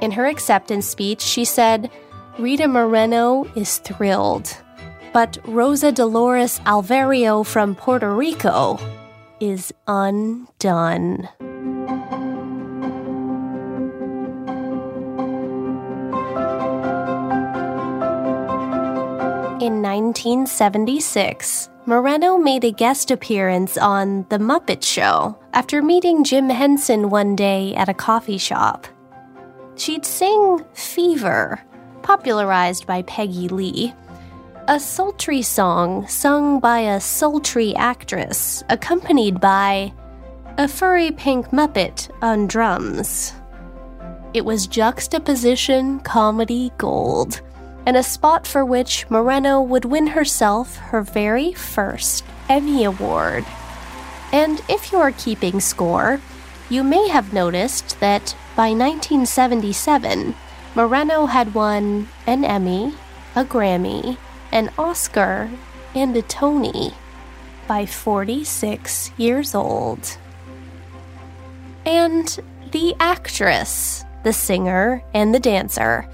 In 0.01 0.11
her 0.12 0.26
acceptance 0.26 0.86
speech, 0.86 1.20
she 1.20 1.45
said, 1.45 1.90
Rita 2.38 2.66
Moreno 2.68 3.45
is 3.55 3.78
thrilled, 3.78 4.57
but 5.12 5.38
Rosa 5.45 5.92
Dolores 5.92 6.59
Alverio 6.61 7.47
from 7.47 7.74
Puerto 7.74 8.12
Rico 8.14 8.78
is 9.40 9.72
undone. 9.86 11.28
In 19.61 19.80
1976, 19.80 21.70
Moreno 21.86 22.36
made 22.36 22.64
a 22.64 22.70
guest 22.72 23.11
appearance 23.11 23.78
on 23.78 24.26
The 24.28 24.38
Muppet 24.38 24.82
Show 24.82 25.38
after 25.53 25.80
meeting 25.80 26.24
Jim 26.24 26.51
Henson 26.51 27.09
one 27.09 27.36
day 27.36 27.74
at 27.74 27.88
a 27.88 27.95
coffee 27.95 28.38
shop. 28.38 28.86
She'd 29.76 30.06
sing 30.06 30.64
Fever, 30.74 31.60
popularized 32.02 32.86
by 32.86 33.02
Peggy 33.02 33.48
Lee, 33.48 33.92
a 34.68 34.78
sultry 34.78 35.42
song 35.42 36.06
sung 36.06 36.60
by 36.60 36.80
a 36.80 37.00
sultry 37.00 37.74
actress, 37.74 38.62
accompanied 38.68 39.40
by 39.40 39.92
a 40.56 40.68
furry 40.68 41.10
pink 41.10 41.48
Muppet 41.48 42.08
on 42.22 42.46
drums. 42.46 43.32
It 44.32 44.44
was 44.44 44.66
juxtaposition 44.66 46.00
comedy 46.00 46.70
gold, 46.78 47.40
and 47.84 47.96
a 47.96 48.02
spot 48.02 48.46
for 48.46 48.64
which 48.64 49.10
Moreno 49.10 49.60
would 49.60 49.84
win 49.84 50.06
herself 50.06 50.76
her 50.76 51.02
very 51.02 51.52
first 51.52 52.24
Emmy 52.48 52.84
Award. 52.84 53.44
And 54.32 54.62
if 54.68 54.92
you 54.92 54.98
are 54.98 55.12
keeping 55.12 55.60
score, 55.60 56.20
you 56.70 56.82
may 56.82 57.08
have 57.08 57.32
noticed 57.32 58.00
that 58.00 58.34
by 58.57 58.68
1977, 58.68 60.34
Moreno 60.74 61.26
had 61.26 61.55
won 61.55 62.09
an 62.26 62.44
Emmy, 62.44 62.94
a 63.34 63.44
Grammy, 63.44 64.16
an 64.52 64.70
Oscar, 64.78 65.50
and 65.94 66.16
a 66.16 66.22
Tony 66.22 66.94
by 67.66 67.86
46 67.86 69.11
years 69.16 69.55
old. 69.55 70.18
And 71.84 72.38
the 72.70 72.94
actress, 73.00 74.05
the 74.22 74.32
singer, 74.32 75.02
and 75.12 75.34
the 75.34 75.40
dancer 75.40 76.09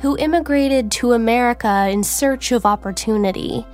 who 0.00 0.18
immigrated 0.18 0.90
to 0.90 1.12
America 1.12 1.88
in 1.88 2.04
search 2.04 2.52
of 2.52 2.66
opportunity, 2.66 3.64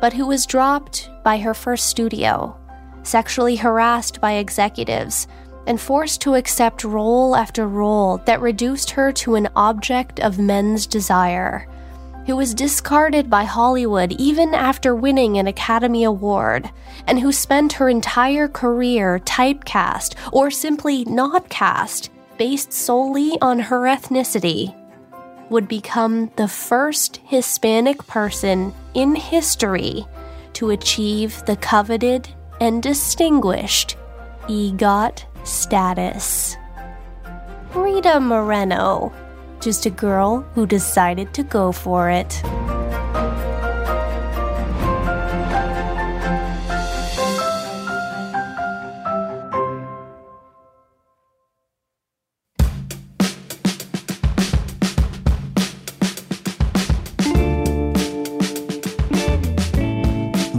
but 0.00 0.12
who 0.12 0.26
was 0.26 0.46
dropped 0.46 1.08
by 1.24 1.38
her 1.38 1.54
first 1.54 1.86
studio, 1.86 2.56
sexually 3.04 3.56
harassed 3.56 4.20
by 4.20 4.32
executives, 4.32 5.26
and 5.68 5.78
forced 5.78 6.22
to 6.22 6.34
accept 6.34 6.82
role 6.82 7.36
after 7.36 7.68
role 7.68 8.16
that 8.24 8.40
reduced 8.40 8.90
her 8.90 9.12
to 9.12 9.34
an 9.34 9.48
object 9.54 10.18
of 10.18 10.38
men's 10.38 10.86
desire, 10.86 11.68
who 12.26 12.34
was 12.34 12.54
discarded 12.54 13.28
by 13.28 13.44
Hollywood 13.44 14.12
even 14.12 14.54
after 14.54 14.94
winning 14.94 15.36
an 15.36 15.46
Academy 15.46 16.04
Award, 16.04 16.70
and 17.06 17.20
who 17.20 17.30
spent 17.30 17.74
her 17.74 17.90
entire 17.90 18.48
career 18.48 19.20
typecast 19.26 20.14
or 20.32 20.50
simply 20.50 21.04
not 21.04 21.50
cast 21.50 22.10
based 22.38 22.72
solely 22.72 23.36
on 23.42 23.58
her 23.58 23.80
ethnicity 23.80 24.74
would 25.50 25.68
become 25.68 26.30
the 26.36 26.48
first 26.48 27.18
Hispanic 27.24 28.06
person 28.06 28.72
in 28.94 29.14
history 29.14 30.06
to 30.54 30.70
achieve 30.70 31.42
the 31.44 31.56
coveted 31.56 32.28
and 32.60 32.82
distinguished 32.82 33.96
EGOT 34.48 35.24
status. 35.48 36.56
Rita 37.74 38.20
Moreno, 38.20 39.12
just 39.60 39.86
a 39.86 39.90
girl 39.90 40.40
who 40.54 40.66
decided 40.66 41.32
to 41.34 41.42
go 41.42 41.72
for 41.72 42.10
it. 42.10 42.42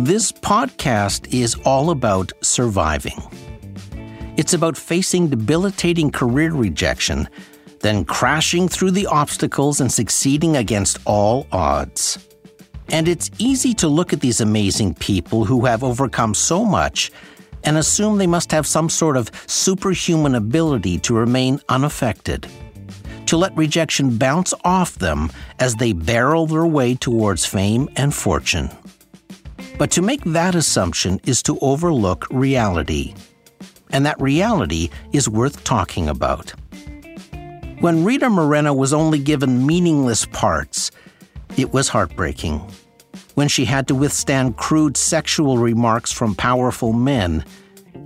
This 0.09 0.31
podcast 0.31 1.31
is 1.31 1.53
all 1.63 1.91
about 1.91 2.31
surviving. 2.41 3.38
It's 4.39 4.53
about 4.53 4.77
facing 4.77 5.27
debilitating 5.27 6.11
career 6.11 6.53
rejection, 6.53 7.27
then 7.81 8.05
crashing 8.05 8.69
through 8.69 8.91
the 8.91 9.05
obstacles 9.07 9.81
and 9.81 9.91
succeeding 9.91 10.55
against 10.55 10.97
all 11.03 11.45
odds. 11.51 12.25
And 12.87 13.09
it's 13.09 13.29
easy 13.37 13.73
to 13.73 13.89
look 13.89 14.13
at 14.13 14.21
these 14.21 14.39
amazing 14.39 14.93
people 14.93 15.43
who 15.43 15.65
have 15.65 15.83
overcome 15.83 16.33
so 16.33 16.63
much 16.63 17.11
and 17.65 17.75
assume 17.75 18.17
they 18.17 18.27
must 18.27 18.49
have 18.53 18.65
some 18.65 18.87
sort 18.87 19.17
of 19.17 19.29
superhuman 19.45 20.35
ability 20.35 20.99
to 20.99 21.13
remain 21.13 21.59
unaffected, 21.67 22.47
to 23.25 23.35
let 23.35 23.57
rejection 23.57 24.17
bounce 24.17 24.53
off 24.63 24.95
them 24.95 25.29
as 25.59 25.75
they 25.75 25.91
barrel 25.91 26.47
their 26.47 26.65
way 26.65 26.95
towards 26.95 27.45
fame 27.45 27.89
and 27.97 28.15
fortune. 28.15 28.69
But 29.77 29.91
to 29.91 30.01
make 30.01 30.23
that 30.23 30.55
assumption 30.55 31.19
is 31.25 31.43
to 31.43 31.59
overlook 31.59 32.25
reality. 32.31 33.15
And 33.89 34.05
that 34.05 34.21
reality 34.21 34.89
is 35.11 35.29
worth 35.29 35.63
talking 35.63 36.07
about. 36.07 36.53
When 37.79 38.03
Rita 38.03 38.29
Moreno 38.29 38.73
was 38.73 38.93
only 38.93 39.19
given 39.19 39.65
meaningless 39.65 40.25
parts, 40.25 40.91
it 41.57 41.73
was 41.73 41.89
heartbreaking. 41.89 42.61
When 43.35 43.47
she 43.47 43.65
had 43.65 43.87
to 43.87 43.95
withstand 43.95 44.57
crude 44.57 44.97
sexual 44.97 45.57
remarks 45.57 46.11
from 46.11 46.35
powerful 46.35 46.93
men, 46.93 47.45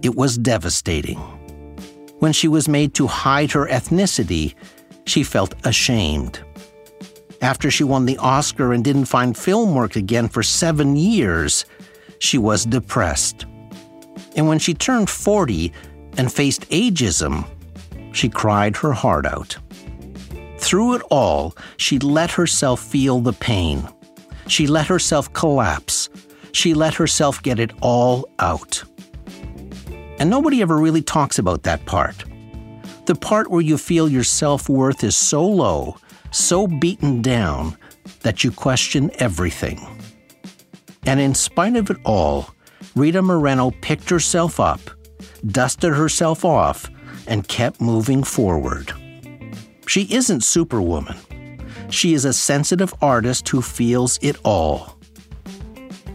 it 0.02 0.16
was 0.16 0.38
devastating. 0.38 1.18
When 2.20 2.34
she 2.34 2.48
was 2.48 2.70
made 2.70 2.94
to 2.96 3.08
hide 3.08 3.52
her 3.52 3.68
ethnicity, 3.68 4.54
she 5.06 5.24
felt 5.24 5.56
ashamed 5.66 6.40
after 7.44 7.70
she 7.70 7.84
won 7.84 8.06
the 8.06 8.18
Oscar 8.18 8.74
and 8.74 8.84
didn't 8.84 9.06
find 9.06 9.38
film 9.38 9.76
work 9.76 9.98
again 9.98 10.30
for 10.30 10.42
seven 10.42 10.96
years, 10.96 11.66
she 12.20 12.38
was 12.38 12.66
depressed. 12.66 13.46
And 14.36 14.48
when 14.48 14.60
she 14.60 14.74
turned 14.74 15.10
40 15.10 15.72
and 16.18 16.32
faced 16.32 16.70
ageism, 16.70 17.48
she 18.14 18.30
cried 18.30 18.76
her 18.78 18.94
heart 18.94 19.26
out. 19.26 19.58
Through 20.58 20.96
it 20.96 21.02
all, 21.10 21.56
she 21.78 22.00
let 22.00 22.32
herself 22.32 22.80
feel 22.80 23.20
the 23.20 23.34
pain. 23.34 23.88
She 24.48 24.68
let 24.68 24.88
herself 24.88 25.32
collapse. 25.34 26.10
She 26.52 26.74
let 26.74 26.94
herself 26.94 27.42
get 27.42 27.60
it 27.60 27.72
all 27.82 28.28
out. 28.40 28.84
And 30.20 30.30
nobody 30.30 30.62
ever 30.62 30.78
really 30.78 31.02
talks 31.02 31.40
about 31.40 31.64
that 31.64 31.86
part. 31.86 32.24
The 33.06 33.16
part 33.16 33.50
where 33.50 33.62
you 33.62 33.78
feel 33.78 34.08
your 34.08 34.24
self 34.24 34.70
worth 34.70 35.04
is 35.04 35.16
so 35.16 35.46
low 35.46 35.98
so 36.34 36.68
beaten 36.68 37.22
down 37.22 37.78
that 38.22 38.44
you 38.44 38.52
question 38.52 39.12
everything. 39.20 39.80
And 41.06 41.20
in 41.20 41.36
spite 41.36 41.76
of 41.76 41.90
it 41.90 41.98
all, 42.06 42.54
Rita 42.96 43.22
Moreno 43.22 43.72
picked 43.82 44.10
herself 44.10 44.60
up, 44.60 44.80
dusted 45.48 45.94
herself 45.94 46.46
off, 46.46 46.90
and 47.28 47.48
kept 47.48 47.82
moving 47.82 48.24
forward. 48.24 48.92
She 49.88 50.04
isn't 50.14 50.44
Superwoman. 50.44 51.18
She 51.90 52.14
is 52.14 52.26
a 52.26 52.34
sensitive 52.34 52.94
artist 53.02 53.50
who 53.50 53.62
feels 53.62 54.20
it 54.22 54.38
all. 54.44 54.98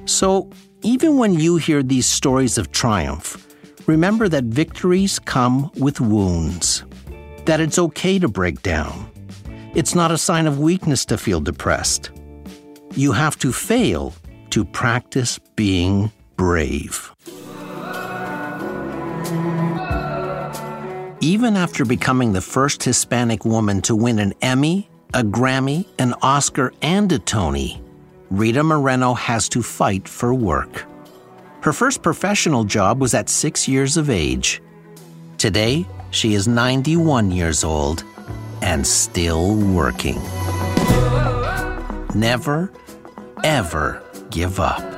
So, 0.04 0.50
even 0.82 1.18
when 1.18 1.34
you 1.34 1.56
hear 1.56 1.82
these 1.82 2.06
stories 2.06 2.58
of 2.58 2.70
triumph, 2.70 3.46
remember 3.86 4.28
that 4.28 4.44
victories 4.44 5.18
come 5.18 5.70
with 5.76 6.00
wounds, 6.00 6.84
that 7.44 7.60
it's 7.60 7.78
okay 7.78 8.18
to 8.18 8.28
break 8.28 8.62
down, 8.62 9.10
it's 9.74 9.94
not 9.94 10.10
a 10.10 10.18
sign 10.18 10.46
of 10.46 10.58
weakness 10.60 11.04
to 11.06 11.18
feel 11.18 11.40
depressed. 11.40 12.10
You 12.94 13.12
have 13.12 13.38
to 13.40 13.52
fail 13.52 14.14
to 14.50 14.64
practice 14.64 15.38
being 15.56 16.10
brave. 16.38 17.12
Even 21.20 21.56
after 21.56 21.84
becoming 21.84 22.32
the 22.32 22.40
first 22.40 22.82
Hispanic 22.82 23.44
woman 23.44 23.82
to 23.82 23.94
win 23.94 24.18
an 24.18 24.32
Emmy, 24.40 24.88
a 25.12 25.22
Grammy, 25.22 25.86
an 25.98 26.14
Oscar, 26.22 26.72
and 26.80 27.10
a 27.12 27.18
Tony, 27.18 27.82
Rita 28.30 28.62
Moreno 28.62 29.14
has 29.14 29.48
to 29.50 29.62
fight 29.62 30.08
for 30.08 30.32
work. 30.32 30.86
Her 31.60 31.72
first 31.72 32.02
professional 32.02 32.64
job 32.64 33.00
was 33.00 33.14
at 33.14 33.28
six 33.28 33.66
years 33.66 33.96
of 33.96 34.08
age. 34.08 34.62
Today, 35.38 35.86
she 36.10 36.34
is 36.34 36.46
91 36.46 37.32
years 37.32 37.64
old 37.64 38.04
and 38.62 38.86
still 38.86 39.56
working. 39.56 40.20
Never, 42.14 42.72
ever 43.42 44.02
give 44.30 44.60
up. 44.60 44.97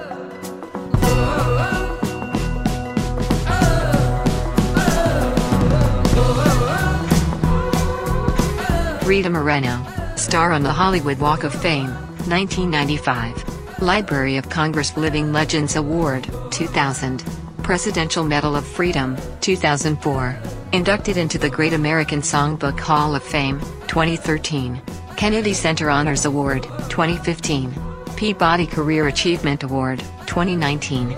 Rita 9.10 9.28
Moreno, 9.28 9.84
star 10.16 10.52
on 10.52 10.62
the 10.62 10.72
Hollywood 10.72 11.18
Walk 11.18 11.42
of 11.42 11.52
Fame, 11.52 11.90
1995. 12.28 13.82
Library 13.82 14.36
of 14.36 14.48
Congress 14.48 14.96
Living 14.96 15.32
Legends 15.32 15.74
Award, 15.74 16.28
2000. 16.52 17.24
Presidential 17.62 18.24
Medal 18.24 18.54
of 18.54 18.64
Freedom, 18.64 19.16
2004. 19.40 20.38
Inducted 20.72 21.16
into 21.16 21.38
the 21.38 21.50
Great 21.50 21.72
American 21.72 22.20
Songbook 22.20 22.78
Hall 22.78 23.14
of 23.14 23.22
Fame, 23.22 23.58
2013. 23.88 24.80
Kennedy 25.16 25.54
Center 25.54 25.90
Honors 25.90 26.24
Award, 26.24 26.62
2015. 26.88 27.89
Peabody 28.20 28.66
Career 28.66 29.06
Achievement 29.06 29.62
Award, 29.62 30.00
2019. 30.26 31.08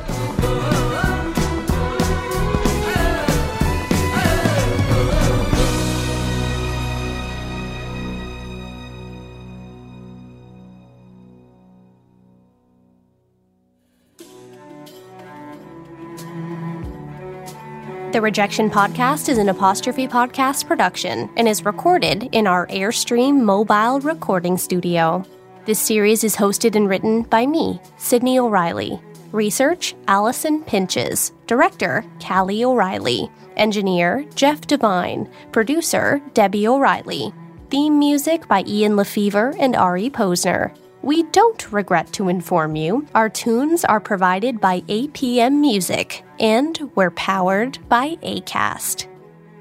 The 18.12 18.20
Rejection 18.20 18.70
Podcast 18.70 19.28
is 19.28 19.38
an 19.38 19.48
apostrophe 19.48 20.06
podcast 20.06 20.68
production 20.68 21.28
and 21.36 21.48
is 21.48 21.64
recorded 21.64 22.28
in 22.30 22.46
our 22.46 22.68
Airstream 22.68 23.40
mobile 23.40 23.98
recording 23.98 24.56
studio. 24.56 25.26
This 25.64 25.78
series 25.78 26.24
is 26.24 26.34
hosted 26.34 26.74
and 26.74 26.88
written 26.88 27.22
by 27.22 27.46
me, 27.46 27.80
Sydney 27.96 28.36
O'Reilly. 28.36 29.00
Research 29.30 29.94
Allison 30.08 30.64
Pinches. 30.64 31.32
Director 31.46 32.04
Callie 32.20 32.64
O'Reilly. 32.64 33.30
Engineer 33.56 34.26
Jeff 34.34 34.62
Devine. 34.62 35.30
Producer 35.52 36.20
Debbie 36.34 36.66
O'Reilly. 36.66 37.32
Theme 37.70 37.96
music 37.96 38.48
by 38.48 38.64
Ian 38.66 38.96
LeFeuvre 38.96 39.54
and 39.56 39.76
Ari 39.76 40.10
Posner. 40.10 40.76
We 41.02 41.22
don't 41.30 41.70
regret 41.70 42.12
to 42.14 42.28
inform 42.28 42.74
you 42.74 43.06
our 43.14 43.28
tunes 43.28 43.84
are 43.84 44.00
provided 44.00 44.60
by 44.60 44.80
APM 44.82 45.60
Music 45.60 46.24
and 46.40 46.90
we're 46.96 47.12
powered 47.12 47.78
by 47.88 48.16
ACAST. 48.16 49.11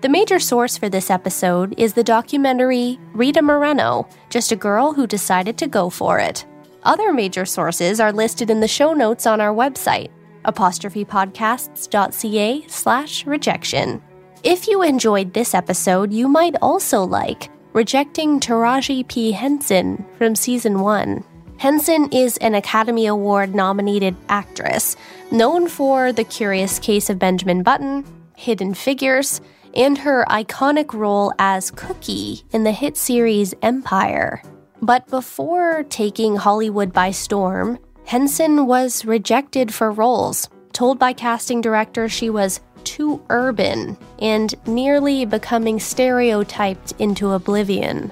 The 0.02 0.10
major 0.10 0.40
source 0.40 0.78
for 0.80 0.90
this 0.90 1.12
episode 1.12 1.76
is 1.78 1.94
the 1.94 2.04
documentary 2.04 2.98
Rita 3.14 3.44
Moreno, 3.44 4.08
just 4.32 4.52
a 4.52 4.56
girl 4.56 4.94
who 4.94 5.06
decided 5.06 5.60
to 5.60 5.68
go 5.68 5.92
for 5.92 6.18
it. 6.18 6.44
Other 6.82 7.14
major 7.14 7.46
sources 7.46 8.00
are 8.00 8.12
listed 8.12 8.50
in 8.50 8.62
the 8.62 8.68
show 8.68 8.94
notes 8.94 9.28
on 9.28 9.40
our 9.40 9.54
website, 9.54 10.10
apostrophepodcasts.ca 10.46 12.68
slash 12.68 13.28
rejection. 13.28 14.02
If 14.42 14.68
you 14.68 14.82
enjoyed 14.82 15.36
this 15.36 15.54
episode, 15.54 16.12
you 16.12 16.28
might 16.28 16.56
also 16.64 17.04
like 17.04 17.52
Rejecting 17.74 18.40
Taraji 18.40 19.08
P. 19.08 19.32
Henson 19.32 20.04
from 20.18 20.34
season 20.34 20.80
1. 20.80 21.24
Henson 21.60 22.12
is 22.12 22.38
an 22.38 22.56
Academy 22.56 23.06
Award 23.06 23.54
nominated 23.54 24.16
actress, 24.30 24.96
known 25.30 25.68
for 25.68 26.12
The 26.12 26.24
Curious 26.24 26.80
Case 26.80 27.12
of 27.12 27.20
Benjamin 27.20 27.62
Button, 27.62 28.04
Hidden 28.36 28.74
Figures, 28.74 29.42
and 29.76 29.98
her 29.98 30.26
iconic 30.30 30.94
role 30.94 31.34
as 31.40 31.72
Cookie 31.72 32.44
in 32.52 32.64
the 32.64 32.72
hit 32.72 32.98
series 32.98 33.54
Empire. 33.62 34.42
But 34.82 35.08
before 35.08 35.84
taking 35.90 36.36
Hollywood 36.36 36.92
by 36.92 37.12
storm, 37.12 37.80
Henson 38.06 38.66
was 38.66 39.06
rejected 39.06 39.74
for 39.74 39.92
roles, 39.92 40.50
told 40.74 40.98
by 40.98 41.14
casting 41.14 41.62
directors 41.62 42.12
she 42.12 42.30
was 42.30 42.62
too 42.84 43.22
urban 43.30 43.98
and 44.20 44.56
nearly 44.68 45.26
becoming 45.26 45.80
stereotyped 45.80 46.94
into 47.00 47.32
oblivion. 47.32 48.12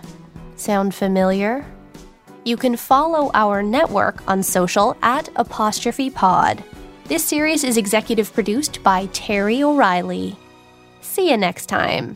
Sound 0.55 0.93
familiar? 0.93 1.65
You 2.45 2.55
can 2.55 2.77
follow 2.77 3.31
our 3.33 3.61
network 3.61 4.27
on 4.27 4.43
social 4.43 4.95
at 5.01 5.29
apostrophe 5.35 6.09
pod. 6.09 6.63
This 7.05 7.23
series 7.25 7.63
is 7.63 7.77
executive 7.77 8.33
produced 8.33 8.83
by 8.83 9.07
Terry 9.07 9.63
O'Reilly. 9.63 10.37
See 11.19 11.31
you 11.31 11.35
next 11.35 11.65
time. 11.65 12.15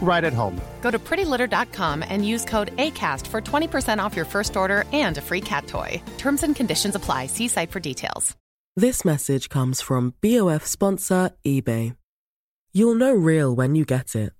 right 0.00 0.24
at 0.24 0.32
home. 0.32 0.60
Go 0.80 0.90
to 0.90 0.98
prettylitter.com 0.98 2.02
and 2.08 2.26
use 2.26 2.44
code 2.44 2.74
ACAST 2.76 3.26
for 3.26 3.40
20% 3.40 4.02
off 4.02 4.16
your 4.16 4.24
first 4.24 4.56
order 4.56 4.84
and 4.92 5.18
a 5.18 5.20
free 5.20 5.40
cat 5.42 5.66
toy. 5.66 6.00
Terms 6.16 6.42
and 6.42 6.56
conditions 6.56 6.94
apply. 6.94 7.26
See 7.26 7.48
site 7.48 7.70
for 7.70 7.80
details. 7.80 8.36
This 8.76 9.04
message 9.04 9.48
comes 9.48 9.80
from 9.80 10.14
BOF 10.22 10.64
sponsor 10.64 11.30
eBay. 11.44 11.96
You'll 12.72 12.94
know 12.94 13.12
real 13.12 13.52
when 13.52 13.74
you 13.74 13.84
get 13.84 14.14
it. 14.14 14.32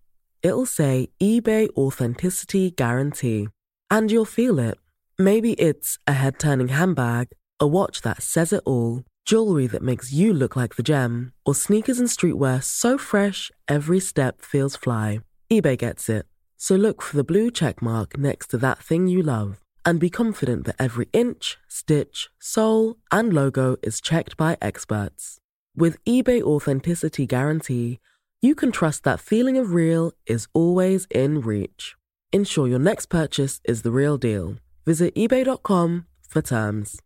It'll 0.43 0.67
say 0.67 1.09
eBay 1.21 1.69
Authenticity 1.77 2.71
Guarantee. 2.71 3.49
And 3.91 4.13
you'll 4.13 4.25
feel 4.25 4.61
it. 4.61 4.79
Maybe 5.19 5.55
it's 5.55 5.99
a 6.07 6.13
head 6.13 6.39
turning 6.39 6.69
handbag, 6.69 7.31
a 7.59 7.67
watch 7.67 8.03
that 8.03 8.23
says 8.23 8.53
it 8.53 8.63
all, 8.65 9.03
jewelry 9.25 9.67
that 9.67 9.83
makes 9.83 10.13
you 10.13 10.33
look 10.33 10.55
like 10.55 10.77
the 10.77 10.85
gem, 10.85 11.33
or 11.45 11.55
sneakers 11.55 11.99
and 11.99 12.09
streetwear 12.09 12.63
so 12.63 12.97
fresh 12.97 13.51
every 13.67 13.99
step 13.99 14.41
feels 14.41 14.77
fly. 14.77 15.19
eBay 15.51 15.79
gets 15.79 16.09
it. 16.11 16.27
So 16.59 16.77
look 16.77 17.01
for 17.01 17.17
the 17.17 17.25
blue 17.25 17.51
check 17.51 17.81
mark 17.81 18.19
next 18.19 18.49
to 18.49 18.59
that 18.59 18.79
thing 18.79 19.07
you 19.07 19.23
love 19.23 19.61
and 19.87 19.99
be 19.99 20.11
confident 20.11 20.67
that 20.67 20.77
every 20.79 21.09
inch, 21.15 21.57
stitch, 21.69 22.29
sole, 22.39 22.97
and 23.11 23.33
logo 23.33 23.77
is 23.83 24.03
checked 24.03 24.37
by 24.37 24.59
experts. 24.61 25.39
With 25.75 26.05
eBay 26.05 26.43
Authenticity 26.43 27.27
Guarantee, 27.27 27.99
you 28.43 28.55
can 28.55 28.71
trust 28.71 29.05
that 29.05 29.21
feeling 29.21 29.57
of 29.57 29.73
real 29.73 30.13
is 30.27 30.49
always 30.53 31.07
in 31.11 31.41
reach. 31.41 31.97
Ensure 32.31 32.69
your 32.69 32.79
next 32.79 33.07
purchase 33.07 33.61
is 33.65 33.81
the 33.81 33.91
real 33.91 34.19
deal. 34.19 34.57
Visit 34.85 35.15
eBay.com 35.15 36.07
for 36.29 36.43
terms. 36.43 37.01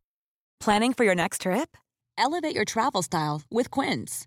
Planning 0.58 0.92
for 0.94 1.04
your 1.04 1.14
next 1.14 1.42
trip? 1.42 1.76
Elevate 2.18 2.56
your 2.56 2.64
travel 2.64 3.02
style 3.02 3.42
with 3.50 3.70
Quince. 3.70 4.26